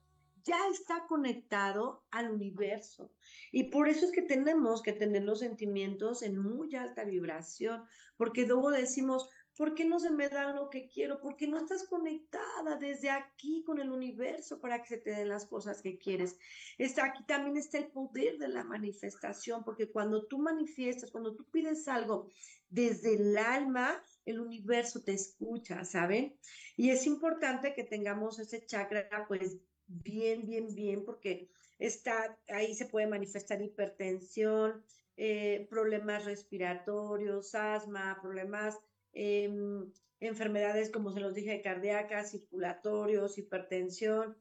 [0.45, 3.11] ya está conectado al universo.
[3.51, 7.83] Y por eso es que tenemos que tener los sentimientos en muy alta vibración,
[8.15, 11.21] porque luego decimos, ¿Por qué no se me da lo que quiero?
[11.21, 15.45] Porque no estás conectada desde aquí con el universo para que se te den las
[15.45, 16.37] cosas que quieres.
[16.77, 21.45] Está, aquí también está el poder de la manifestación, porque cuando tú manifiestas, cuando tú
[21.51, 22.29] pides algo
[22.69, 26.37] desde el alma, el universo te escucha, ¿saben?
[26.75, 31.49] Y es importante que tengamos ese chakra, pues bien, bien, bien, porque
[31.79, 34.83] está, ahí se puede manifestar hipertensión,
[35.15, 38.77] eh, problemas respiratorios, asma, problemas
[39.15, 44.35] Em, enfermedades, como se los dije, cardíacas, circulatorios, hipertensión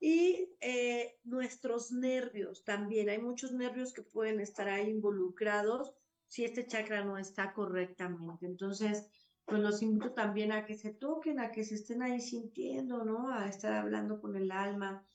[0.00, 3.08] y eh, nuestros nervios también.
[3.08, 5.94] Hay muchos nervios que pueden estar ahí involucrados
[6.26, 8.46] si este chakra no está correctamente.
[8.46, 9.08] Entonces,
[9.44, 13.32] pues los invito también a que se toquen, a que se estén ahí sintiendo, ¿no?
[13.32, 15.06] A estar hablando con el alma,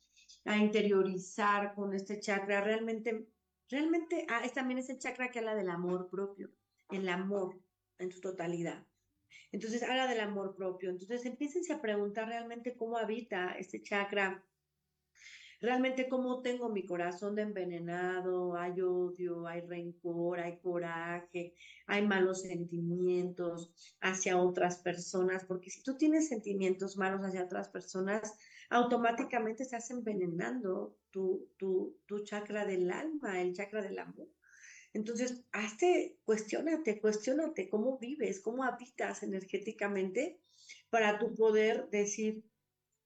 [0.46, 2.62] a interiorizar con este chakra.
[2.62, 3.28] Realmente,
[3.70, 6.50] realmente, ah, es también ese chakra que habla del amor propio,
[6.90, 7.60] el amor
[8.00, 8.86] en su totalidad.
[9.52, 10.90] Entonces habla del amor propio.
[10.90, 14.44] Entonces empiecen a preguntar realmente cómo habita este chakra,
[15.64, 21.54] realmente cómo tengo mi corazón de envenenado, hay odio, hay rencor, hay coraje,
[21.88, 23.72] hay malos sentimientos
[24.02, 28.38] hacia otras personas, porque si tú tienes sentimientos malos hacia otras personas,
[28.70, 34.28] automáticamente estás envenenando tu, tu, tu chakra del alma, el chakra del amor.
[34.94, 40.40] Entonces, hazte, cuestionate, cuestionate cómo vives, cómo habitas energéticamente
[40.90, 42.44] para tu poder decir,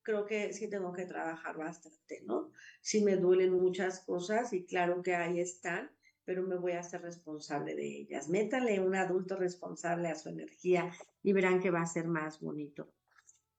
[0.04, 2.52] creo que sí tengo que trabajar bastante, ¿no?
[2.82, 5.92] Sí me duelen muchas cosas y claro que ahí están,
[6.26, 8.28] pero me voy a hacer responsable de ellas.
[8.28, 10.92] Métale un adulto responsable a su energía
[11.24, 12.92] y verán que va a ser más bonito.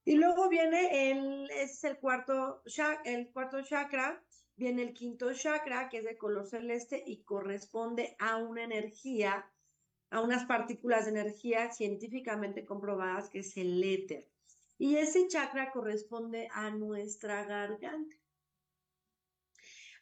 [0.05, 2.63] Y luego viene el, es el cuarto,
[3.05, 4.23] el cuarto chakra,
[4.59, 9.49] Viene el quinto chakra, que es de color celeste y corresponde a una energía,
[10.11, 14.29] a unas partículas de energía científicamente comprobadas, que es el éter.
[14.77, 18.17] Y ese chakra corresponde a nuestra garganta,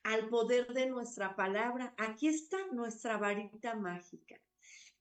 [0.03, 1.95] al poder de nuestra palabra.
[1.99, 4.41] Aquí está nuestra varita mágica.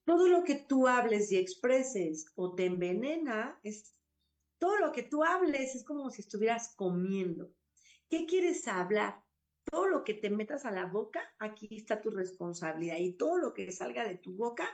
[0.04, 3.94] Todo lo que tú hables y expreses o te envenena, es
[4.58, 7.50] todo lo que tú hables es como si estuvieras comiendo.
[8.10, 9.25] ¿Qué quieres hablar?
[9.70, 12.96] Todo lo que te metas a la boca, aquí está tu responsabilidad.
[12.98, 14.68] Y todo lo que salga de tu boca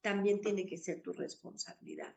[0.00, 2.14] también tiene que ser tu responsabilidad.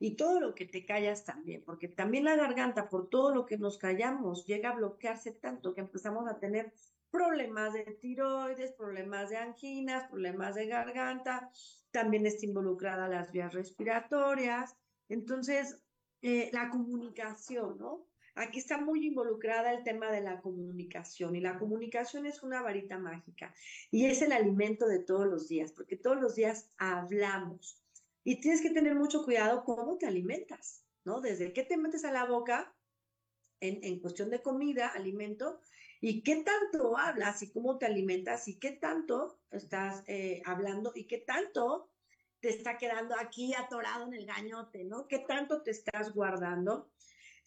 [0.00, 3.58] Y todo lo que te callas también, porque también la garganta, por todo lo que
[3.58, 6.72] nos callamos, llega a bloquearse tanto que empezamos a tener
[7.10, 11.50] problemas de tiroides, problemas de anginas, problemas de garganta,
[11.90, 14.76] también está involucrada las vías respiratorias.
[15.08, 15.80] Entonces,
[16.22, 18.07] eh, la comunicación, ¿no?
[18.38, 22.98] Aquí está muy involucrada el tema de la comunicación y la comunicación es una varita
[22.98, 23.54] mágica
[23.90, 27.82] y es el alimento de todos los días, porque todos los días hablamos
[28.24, 31.20] y tienes que tener mucho cuidado cómo te alimentas, ¿no?
[31.20, 32.74] Desde qué te metes a la boca
[33.60, 35.60] en, en cuestión de comida, alimento,
[36.00, 41.04] y qué tanto hablas y cómo te alimentas y qué tanto estás eh, hablando y
[41.04, 41.90] qué tanto
[42.40, 45.08] te está quedando aquí atorado en el gañote, ¿no?
[45.08, 46.92] ¿Qué tanto te estás guardando?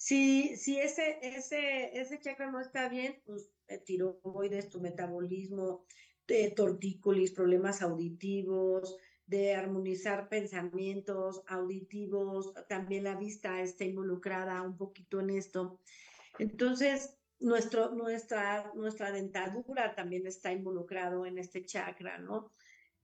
[0.03, 0.49] Si,
[0.79, 5.85] ese, ese, ese chakra no está bien, pues eh, tiroides, tu metabolismo,
[6.25, 8.97] de tortícolis, problemas auditivos,
[9.27, 15.79] de armonizar pensamientos auditivos, también la vista está involucrada un poquito en esto.
[16.39, 22.51] Entonces, nuestro, nuestra, nuestra dentadura también está involucrado en este chakra, ¿no?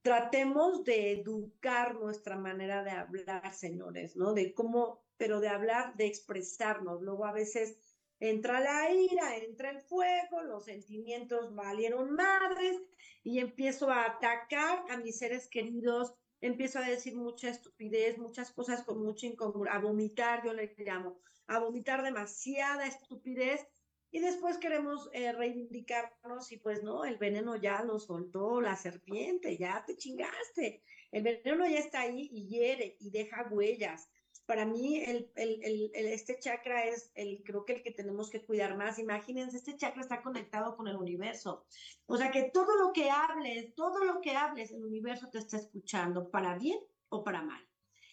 [0.02, 4.32] Tratemos de educar nuestra manera de hablar, señores, ¿no?
[4.32, 7.02] De cómo, pero de hablar, de expresarnos.
[7.02, 7.76] Luego a veces
[8.20, 12.80] entra la ira, entra el fuego, los sentimientos valieron madres
[13.22, 18.82] y empiezo a atacar a mis seres queridos, empiezo a decir mucha estupidez, muchas cosas
[18.84, 23.66] con mucha incongruencia, a vomitar, yo le llamo, a vomitar demasiada estupidez
[24.10, 29.56] y después queremos eh, reivindicarnos y pues no, el veneno ya lo soltó la serpiente,
[29.58, 30.82] ya te chingaste.
[31.10, 34.08] El veneno ya está ahí y hiere y deja huellas.
[34.48, 38.46] Para mí el, el, el, este chakra es el, creo que el que tenemos que
[38.46, 38.98] cuidar más.
[38.98, 41.66] Imagínense, este chakra está conectado con el universo.
[42.06, 45.58] O sea que todo lo que hables, todo lo que hables, el universo te está
[45.58, 46.78] escuchando, para bien
[47.10, 47.62] o para mal.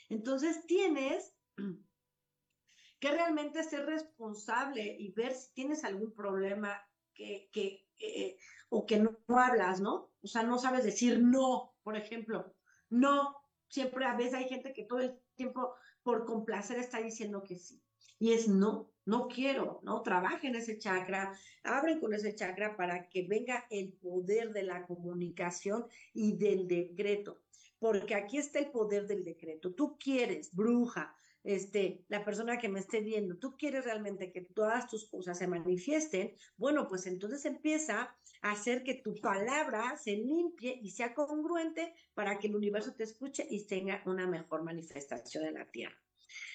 [0.10, 1.34] Entonces tienes
[3.00, 9.18] que realmente ser responsable y ver si tienes algún problema que, que, o que no,
[9.30, 10.12] hablas, ¿no?
[10.22, 12.54] O sea, no sabes decir no, por ejemplo.
[12.90, 13.38] No,
[13.70, 15.76] siempre a veces hay gente que todo el tiempo
[16.06, 17.82] por complacer está diciendo que sí.
[18.20, 20.04] Y es no, no quiero, ¿no?
[20.04, 25.88] Trabajen ese chakra, abren con ese chakra para que venga el poder de la comunicación
[26.14, 27.42] y del decreto.
[27.80, 29.74] Porque aquí está el poder del decreto.
[29.74, 31.16] Tú quieres, bruja,
[31.46, 35.48] este, la persona que me esté viendo, tú quieres realmente que todas tus cosas se
[35.48, 41.94] manifiesten, bueno, pues entonces empieza a hacer que tu palabra se limpie y sea congruente
[42.16, 45.96] para que el universo te escuche y tenga una mejor manifestación en la tierra.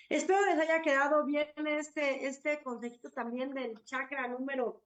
[0.08, 4.82] Espero les haya quedado bien este, este consejito también del chakra número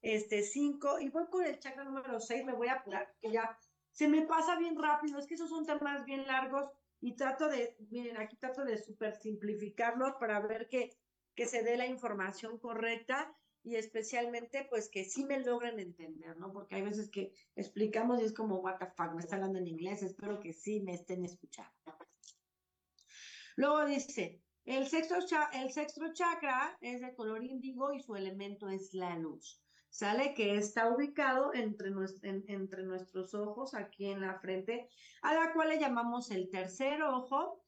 [0.00, 3.58] este 5 y voy con el chakra número 6, me voy a apurar, que ya
[3.90, 6.70] se me pasa bien rápido, es que esos son temas bien largos
[7.02, 10.96] y trato de, miren, aquí trato de super simplificarlo para ver que,
[11.34, 16.52] que se dé la información correcta y especialmente pues que sí me logren entender, ¿no?
[16.52, 19.66] Porque hay veces que explicamos y es como, what the fuck, me está hablando en
[19.66, 21.72] inglés, espero que sí me estén escuchando.
[23.56, 25.16] Luego dice, el sexto,
[25.52, 29.60] el sexto chakra es de color índigo y su elemento es la luz.
[29.92, 30.32] ¿Sale?
[30.32, 34.88] Que está ubicado entre, nuestros ojos, aquí en la frente,
[35.20, 37.62] a la cual le llamamos el tercer ojo.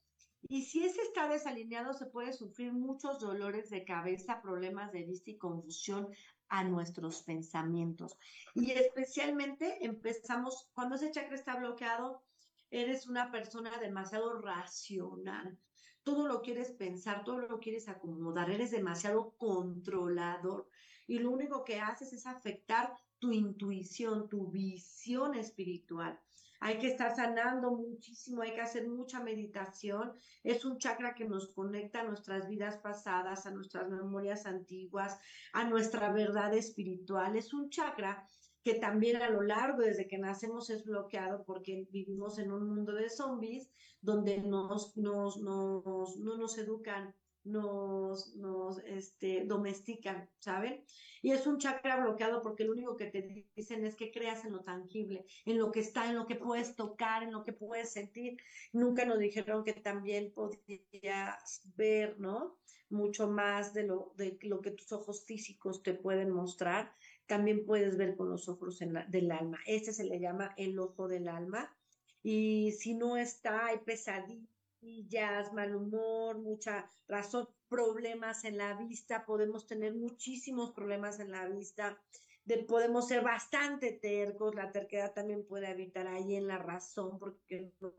[0.49, 5.31] Y si ese está desalineado, se puede sufrir muchos dolores de cabeza, problemas de vista
[5.31, 6.09] y confusión
[6.49, 8.16] a nuestros pensamientos.
[8.55, 12.22] Y especialmente empezamos, cuando ese chakra está bloqueado,
[12.70, 15.59] eres una persona demasiado racional.
[16.05, 20.69] Todo lo quieres pensar, todo lo quieres acomodar, eres demasiado controlador
[21.07, 26.21] y lo único que haces es afectar tu intuición, tu visión espiritual.
[26.61, 30.15] Hay que estar sanando muchísimo, hay que hacer mucha meditación.
[30.43, 35.19] Es un chakra que nos conecta a nuestras vidas pasadas, a nuestras memorias antiguas,
[35.53, 37.37] a nuestra verdad espiritual.
[37.37, 38.27] Es un chakra
[38.65, 42.93] que también a lo largo, desde que nacemos, es bloqueado porque vivimos en un mundo
[42.95, 50.85] de zombies donde nos, nos, nos, no nos educan nos, nos este, domestican, ¿saben?
[51.23, 54.53] Y es un chakra bloqueado porque lo único que te dicen es que creas en
[54.53, 57.93] lo tangible, en lo que está, en lo que puedes tocar, en lo que puedes
[57.93, 58.39] sentir.
[58.73, 62.59] Nunca nos dijeron que también podías ver, ¿no?
[62.89, 66.95] Mucho más de lo, de lo que tus ojos físicos te pueden mostrar.
[67.27, 69.59] También puedes ver con los ojos del alma.
[69.66, 71.75] Este se le llama el ojo del alma.
[72.22, 79.66] Y si no está, hay pesadillas mal humor, mucha razón, problemas en la vista, podemos
[79.66, 81.99] tener muchísimos problemas en la vista,
[82.45, 87.72] de, podemos ser bastante tercos, la terquedad también puede habitar ahí en la razón porque
[87.81, 87.95] no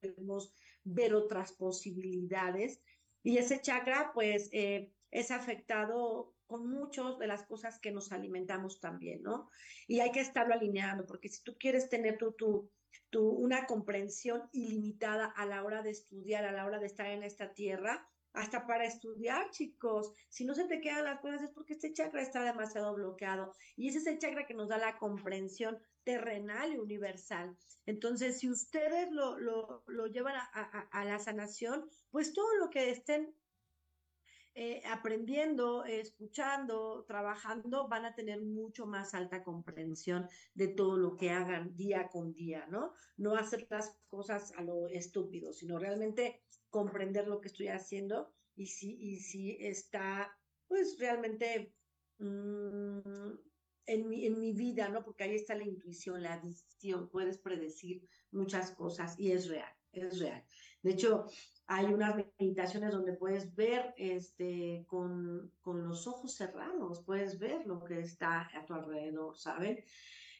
[0.00, 0.52] queremos
[0.84, 2.80] ver otras posibilidades.
[3.22, 8.80] Y ese chakra, pues, eh, es afectado con muchas de las cosas que nos alimentamos
[8.80, 9.48] también, ¿no?
[9.86, 12.68] Y hay que estarlo alineando, porque si tú quieres tener tu, tu,
[13.08, 17.22] tu, una comprensión ilimitada a la hora de estudiar, a la hora de estar en
[17.22, 20.12] esta tierra, hasta para estudiar, chicos.
[20.28, 23.52] Si no se te quedan las cosas es porque este chakra está demasiado bloqueado.
[23.76, 27.56] Y ese es el chakra que nos da la comprensión terrenal y universal.
[27.86, 32.70] Entonces, si ustedes lo, lo, lo llevan a, a, a, la sanación, pues todo lo
[32.70, 33.32] que estén
[34.54, 41.30] eh, aprendiendo, escuchando, trabajando, van a tener mucho más alta comprensión de todo lo que
[41.30, 42.92] hagan día con día, ¿no?
[43.16, 48.66] No hacer las cosas a lo estúpido, sino realmente comprender lo que estoy haciendo y
[48.66, 50.36] si, y si está,
[50.66, 51.72] pues realmente
[52.18, 53.30] mmm,
[53.86, 55.04] en, mi, en mi vida, ¿no?
[55.04, 60.18] Porque ahí está la intuición, la visión, puedes predecir muchas cosas y es real, es
[60.18, 60.44] real.
[60.82, 61.26] De hecho,
[61.70, 67.84] hay unas meditaciones donde puedes ver este, con, con, los ojos cerrados, puedes ver lo
[67.84, 69.78] que está a tu alrededor, ¿saben?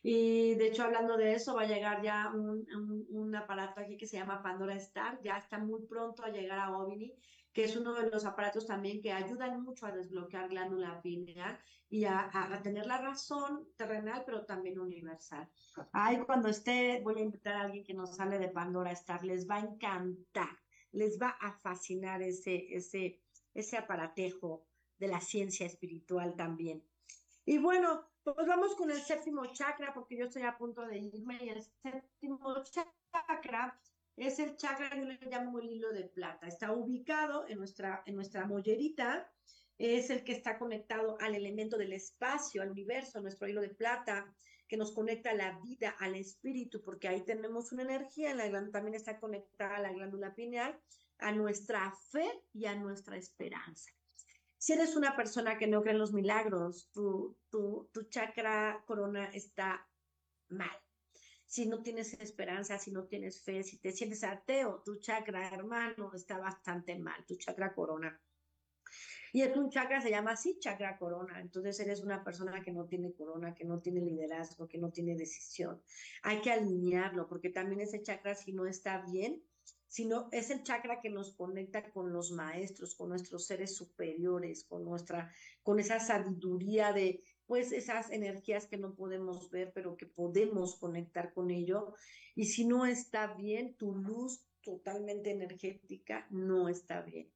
[0.03, 2.67] Y de hecho, hablando de eso, va a llegar ya un,
[3.11, 6.77] un, aparato aquí que se llama Pandora Star, ya está muy pronto a llegar a
[6.77, 7.15] OVNI,
[7.53, 11.57] que es uno de los aparatos también que ayudan mucho a desbloquear glándula pineal
[11.89, 15.49] y a, a, a tener la razón terrenal, pero también universal.
[15.93, 19.49] Ay, cuando esté, voy a invitar a alguien que nos sale de Pandora Star, les
[19.49, 20.60] va a encantar
[20.93, 23.21] les va a fascinar ese, ese,
[23.55, 24.67] ese aparatejo
[24.99, 26.83] de la ciencia espiritual también.
[27.45, 31.39] Y bueno, pues vamos con el séptimo chakra, porque yo estoy a punto de irme,
[31.43, 33.81] y el séptimo chakra
[34.17, 36.47] es el chakra, yo le llamo el hilo de plata.
[36.47, 39.33] Está ubicado en nuestra, en nuestra mollerita,
[39.79, 44.31] es el que está conectado al elemento del espacio, al universo, nuestro hilo de plata,
[44.71, 48.71] que nos conecta a la vida, al espíritu, porque ahí tenemos una energía, en la
[48.71, 50.81] también está conectada a la glándula pineal,
[51.19, 53.91] a nuestra fe y a nuestra esperanza.
[54.57, 59.25] Si eres una persona que no cree en los milagros, tu, tu, tu chakra corona
[59.33, 59.85] está
[60.51, 60.79] mal.
[61.47, 66.13] Si no tienes esperanza, si no tienes fe, si te sientes ateo, tu chakra hermano
[66.15, 68.17] está bastante mal, tu chakra corona.
[69.33, 71.41] Y es un chakra, se llama así, chakra corona.
[71.41, 75.15] Entonces eres una persona que no tiene corona, que no tiene liderazgo, que no tiene
[75.15, 75.81] decisión.
[76.23, 79.43] Hay que alinearlo, porque también ese chakra, si no está bien,
[79.91, 84.85] sino es el chakra que nos conecta con los maestros, con nuestros seres superiores, con
[84.85, 90.79] nuestra, con esa sabiduría de, pues, esas energías que no podemos ver, pero que podemos
[90.79, 91.95] conectar con ello.
[92.37, 97.29] Y si no está bien, tu luz totalmente energética no está bien.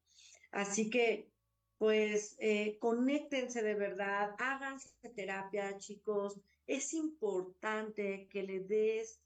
[0.52, 1.33] Así que
[1.84, 6.40] pues eh, conéctense de verdad, háganse terapia, chicos.
[6.66, 9.20] Es importante que le des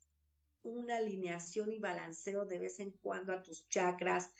[0.64, 4.32] una alineación y balanceo de vez en cuando a tus chakras.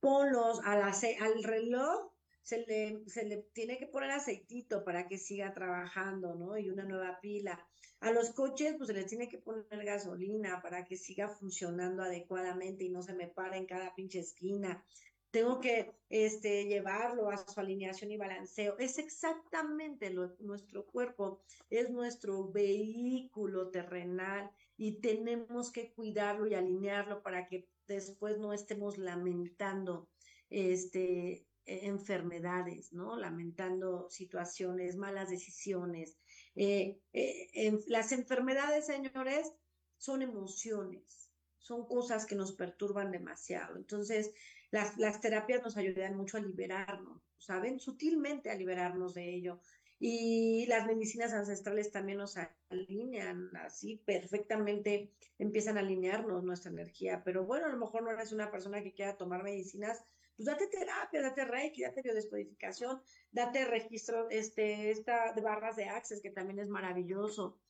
[0.00, 2.10] Ponlos al reloj,
[2.42, 6.58] se le, se le tiene que poner aceitito para que siga trabajando, ¿no?
[6.58, 7.64] Y una nueva pila.
[8.00, 12.82] A los coches, pues se les tiene que poner gasolina para que siga funcionando adecuadamente
[12.82, 14.84] y no se me para en cada pinche esquina
[15.30, 18.76] tengo que este, llevarlo a su alineación y balanceo.
[18.78, 20.10] Es exactamente
[20.40, 28.38] nuestro cuerpo, es nuestro vehículo terrenal y tenemos que cuidarlo y alinearlo para que después
[28.38, 30.08] no estemos lamentando
[30.48, 33.16] este, e, enfermedades, ¿no?
[33.16, 36.16] Lamentando situaciones, malas decisiones.
[36.56, 39.52] Eh, eh, las enfermedades, señores,
[39.96, 43.76] son emociones, son cosas que nos perturban demasiado.
[43.76, 44.32] Entonces,
[44.70, 47.80] las, las terapias nos ayudan mucho a liberarnos, ¿saben?
[47.80, 49.60] Sutilmente a liberarnos de ello.
[50.02, 52.36] Y las medicinas ancestrales también nos
[52.70, 57.22] alinean así perfectamente, empiezan a alinearnos nuestra energía.
[57.22, 60.02] Pero bueno, a lo mejor no eres una persona que quiera tomar medicinas,
[60.36, 66.22] pues date terapia, date reiki, date biodescodificación, date registro, este, esta de barras de access,
[66.22, 67.60] que también es maravilloso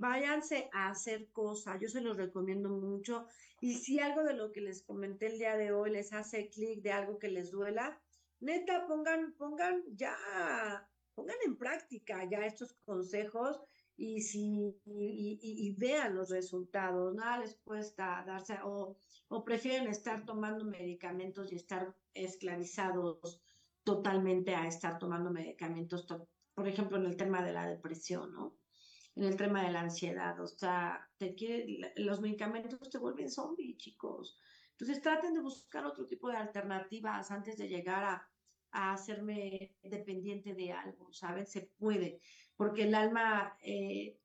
[0.00, 3.26] váyanse a hacer cosas, yo se los recomiendo mucho.
[3.60, 6.82] Y si algo de lo que les comenté el día de hoy les hace clic
[6.82, 8.00] de algo que les duela,
[8.40, 10.16] neta, pongan, pongan ya,
[11.14, 13.60] pongan en práctica ya estos consejos
[13.94, 14.80] y si
[15.76, 18.96] vean los resultados, nada les cuesta darse o,
[19.28, 23.42] o prefieren estar tomando medicamentos y estar esclavizados
[23.84, 26.06] totalmente a estar tomando medicamentos,
[26.54, 28.59] por ejemplo, en el tema de la depresión, ¿no?
[29.20, 30.40] En el tema de la ansiedad.
[30.40, 34.38] O sea, te quiere, los medicamentos te vuelven zombie, chicos.
[34.70, 38.28] Entonces traten de buscar otro tipo de alternativas antes de llegar a,
[38.72, 41.46] a hacerme dependiente de algo, ¿saben?
[41.46, 42.22] Se puede,
[42.56, 44.18] porque el alma, eh,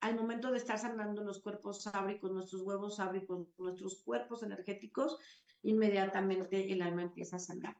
[0.00, 5.18] al momento de estar sanando los cuerpos sábricos, nuestros huevos sábricos, nuestros cuerpos energéticos,
[5.62, 7.78] inmediatamente el alma empieza a sanar.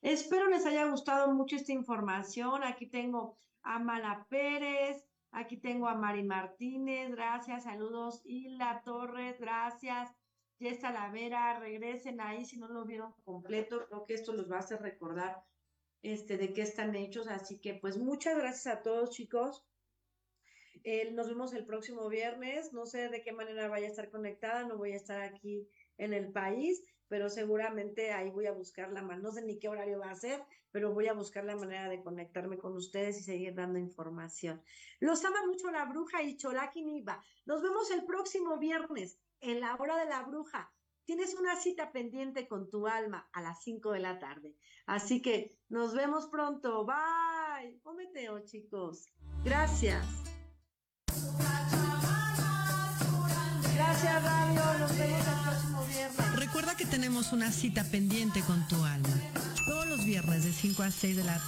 [0.00, 2.64] Espero les haya gustado mucho esta información.
[2.64, 5.04] Aquí tengo a Mala Pérez,
[5.36, 8.22] Aquí tengo a Mari Martínez, gracias, saludos.
[8.24, 10.08] Hilda Torres, gracias.
[10.60, 14.48] ya está la Vera, regresen ahí si no lo vieron completo, creo que esto los
[14.48, 15.42] va a hacer recordar
[16.02, 19.66] este, de qué están hechos, así que pues muchas gracias a todos chicos.
[21.12, 24.78] nos vemos el próximo viernes, no sé de qué manera vaya a estar conectada, no
[24.78, 25.68] voy a estar aquí
[25.98, 29.68] en el país, pero seguramente ahí voy a buscar la manera, no sé ni qué
[29.68, 33.22] horario va a ser, pero voy a buscar la manera de conectarme con ustedes y
[33.22, 34.62] seguir dando información.
[35.00, 37.22] Los ama mucho la bruja y Cholaki Niva.
[37.46, 40.72] Nos vemos el próximo viernes en la hora de la bruja.
[41.04, 44.56] Tienes una cita pendiente con tu alma a las 5 de la tarde.
[44.86, 46.86] Así que nos vemos pronto.
[46.86, 47.78] Bye.
[47.82, 49.06] Cometeo, chicos.
[49.44, 50.33] Gracias.
[53.94, 54.60] Gracias, Radio.
[54.80, 56.36] Nos vemos el próximo viernes.
[56.36, 59.08] Recuerda que tenemos una cita pendiente con tu alma.
[59.66, 61.44] Todos los viernes de 5 a 6 de la tarde.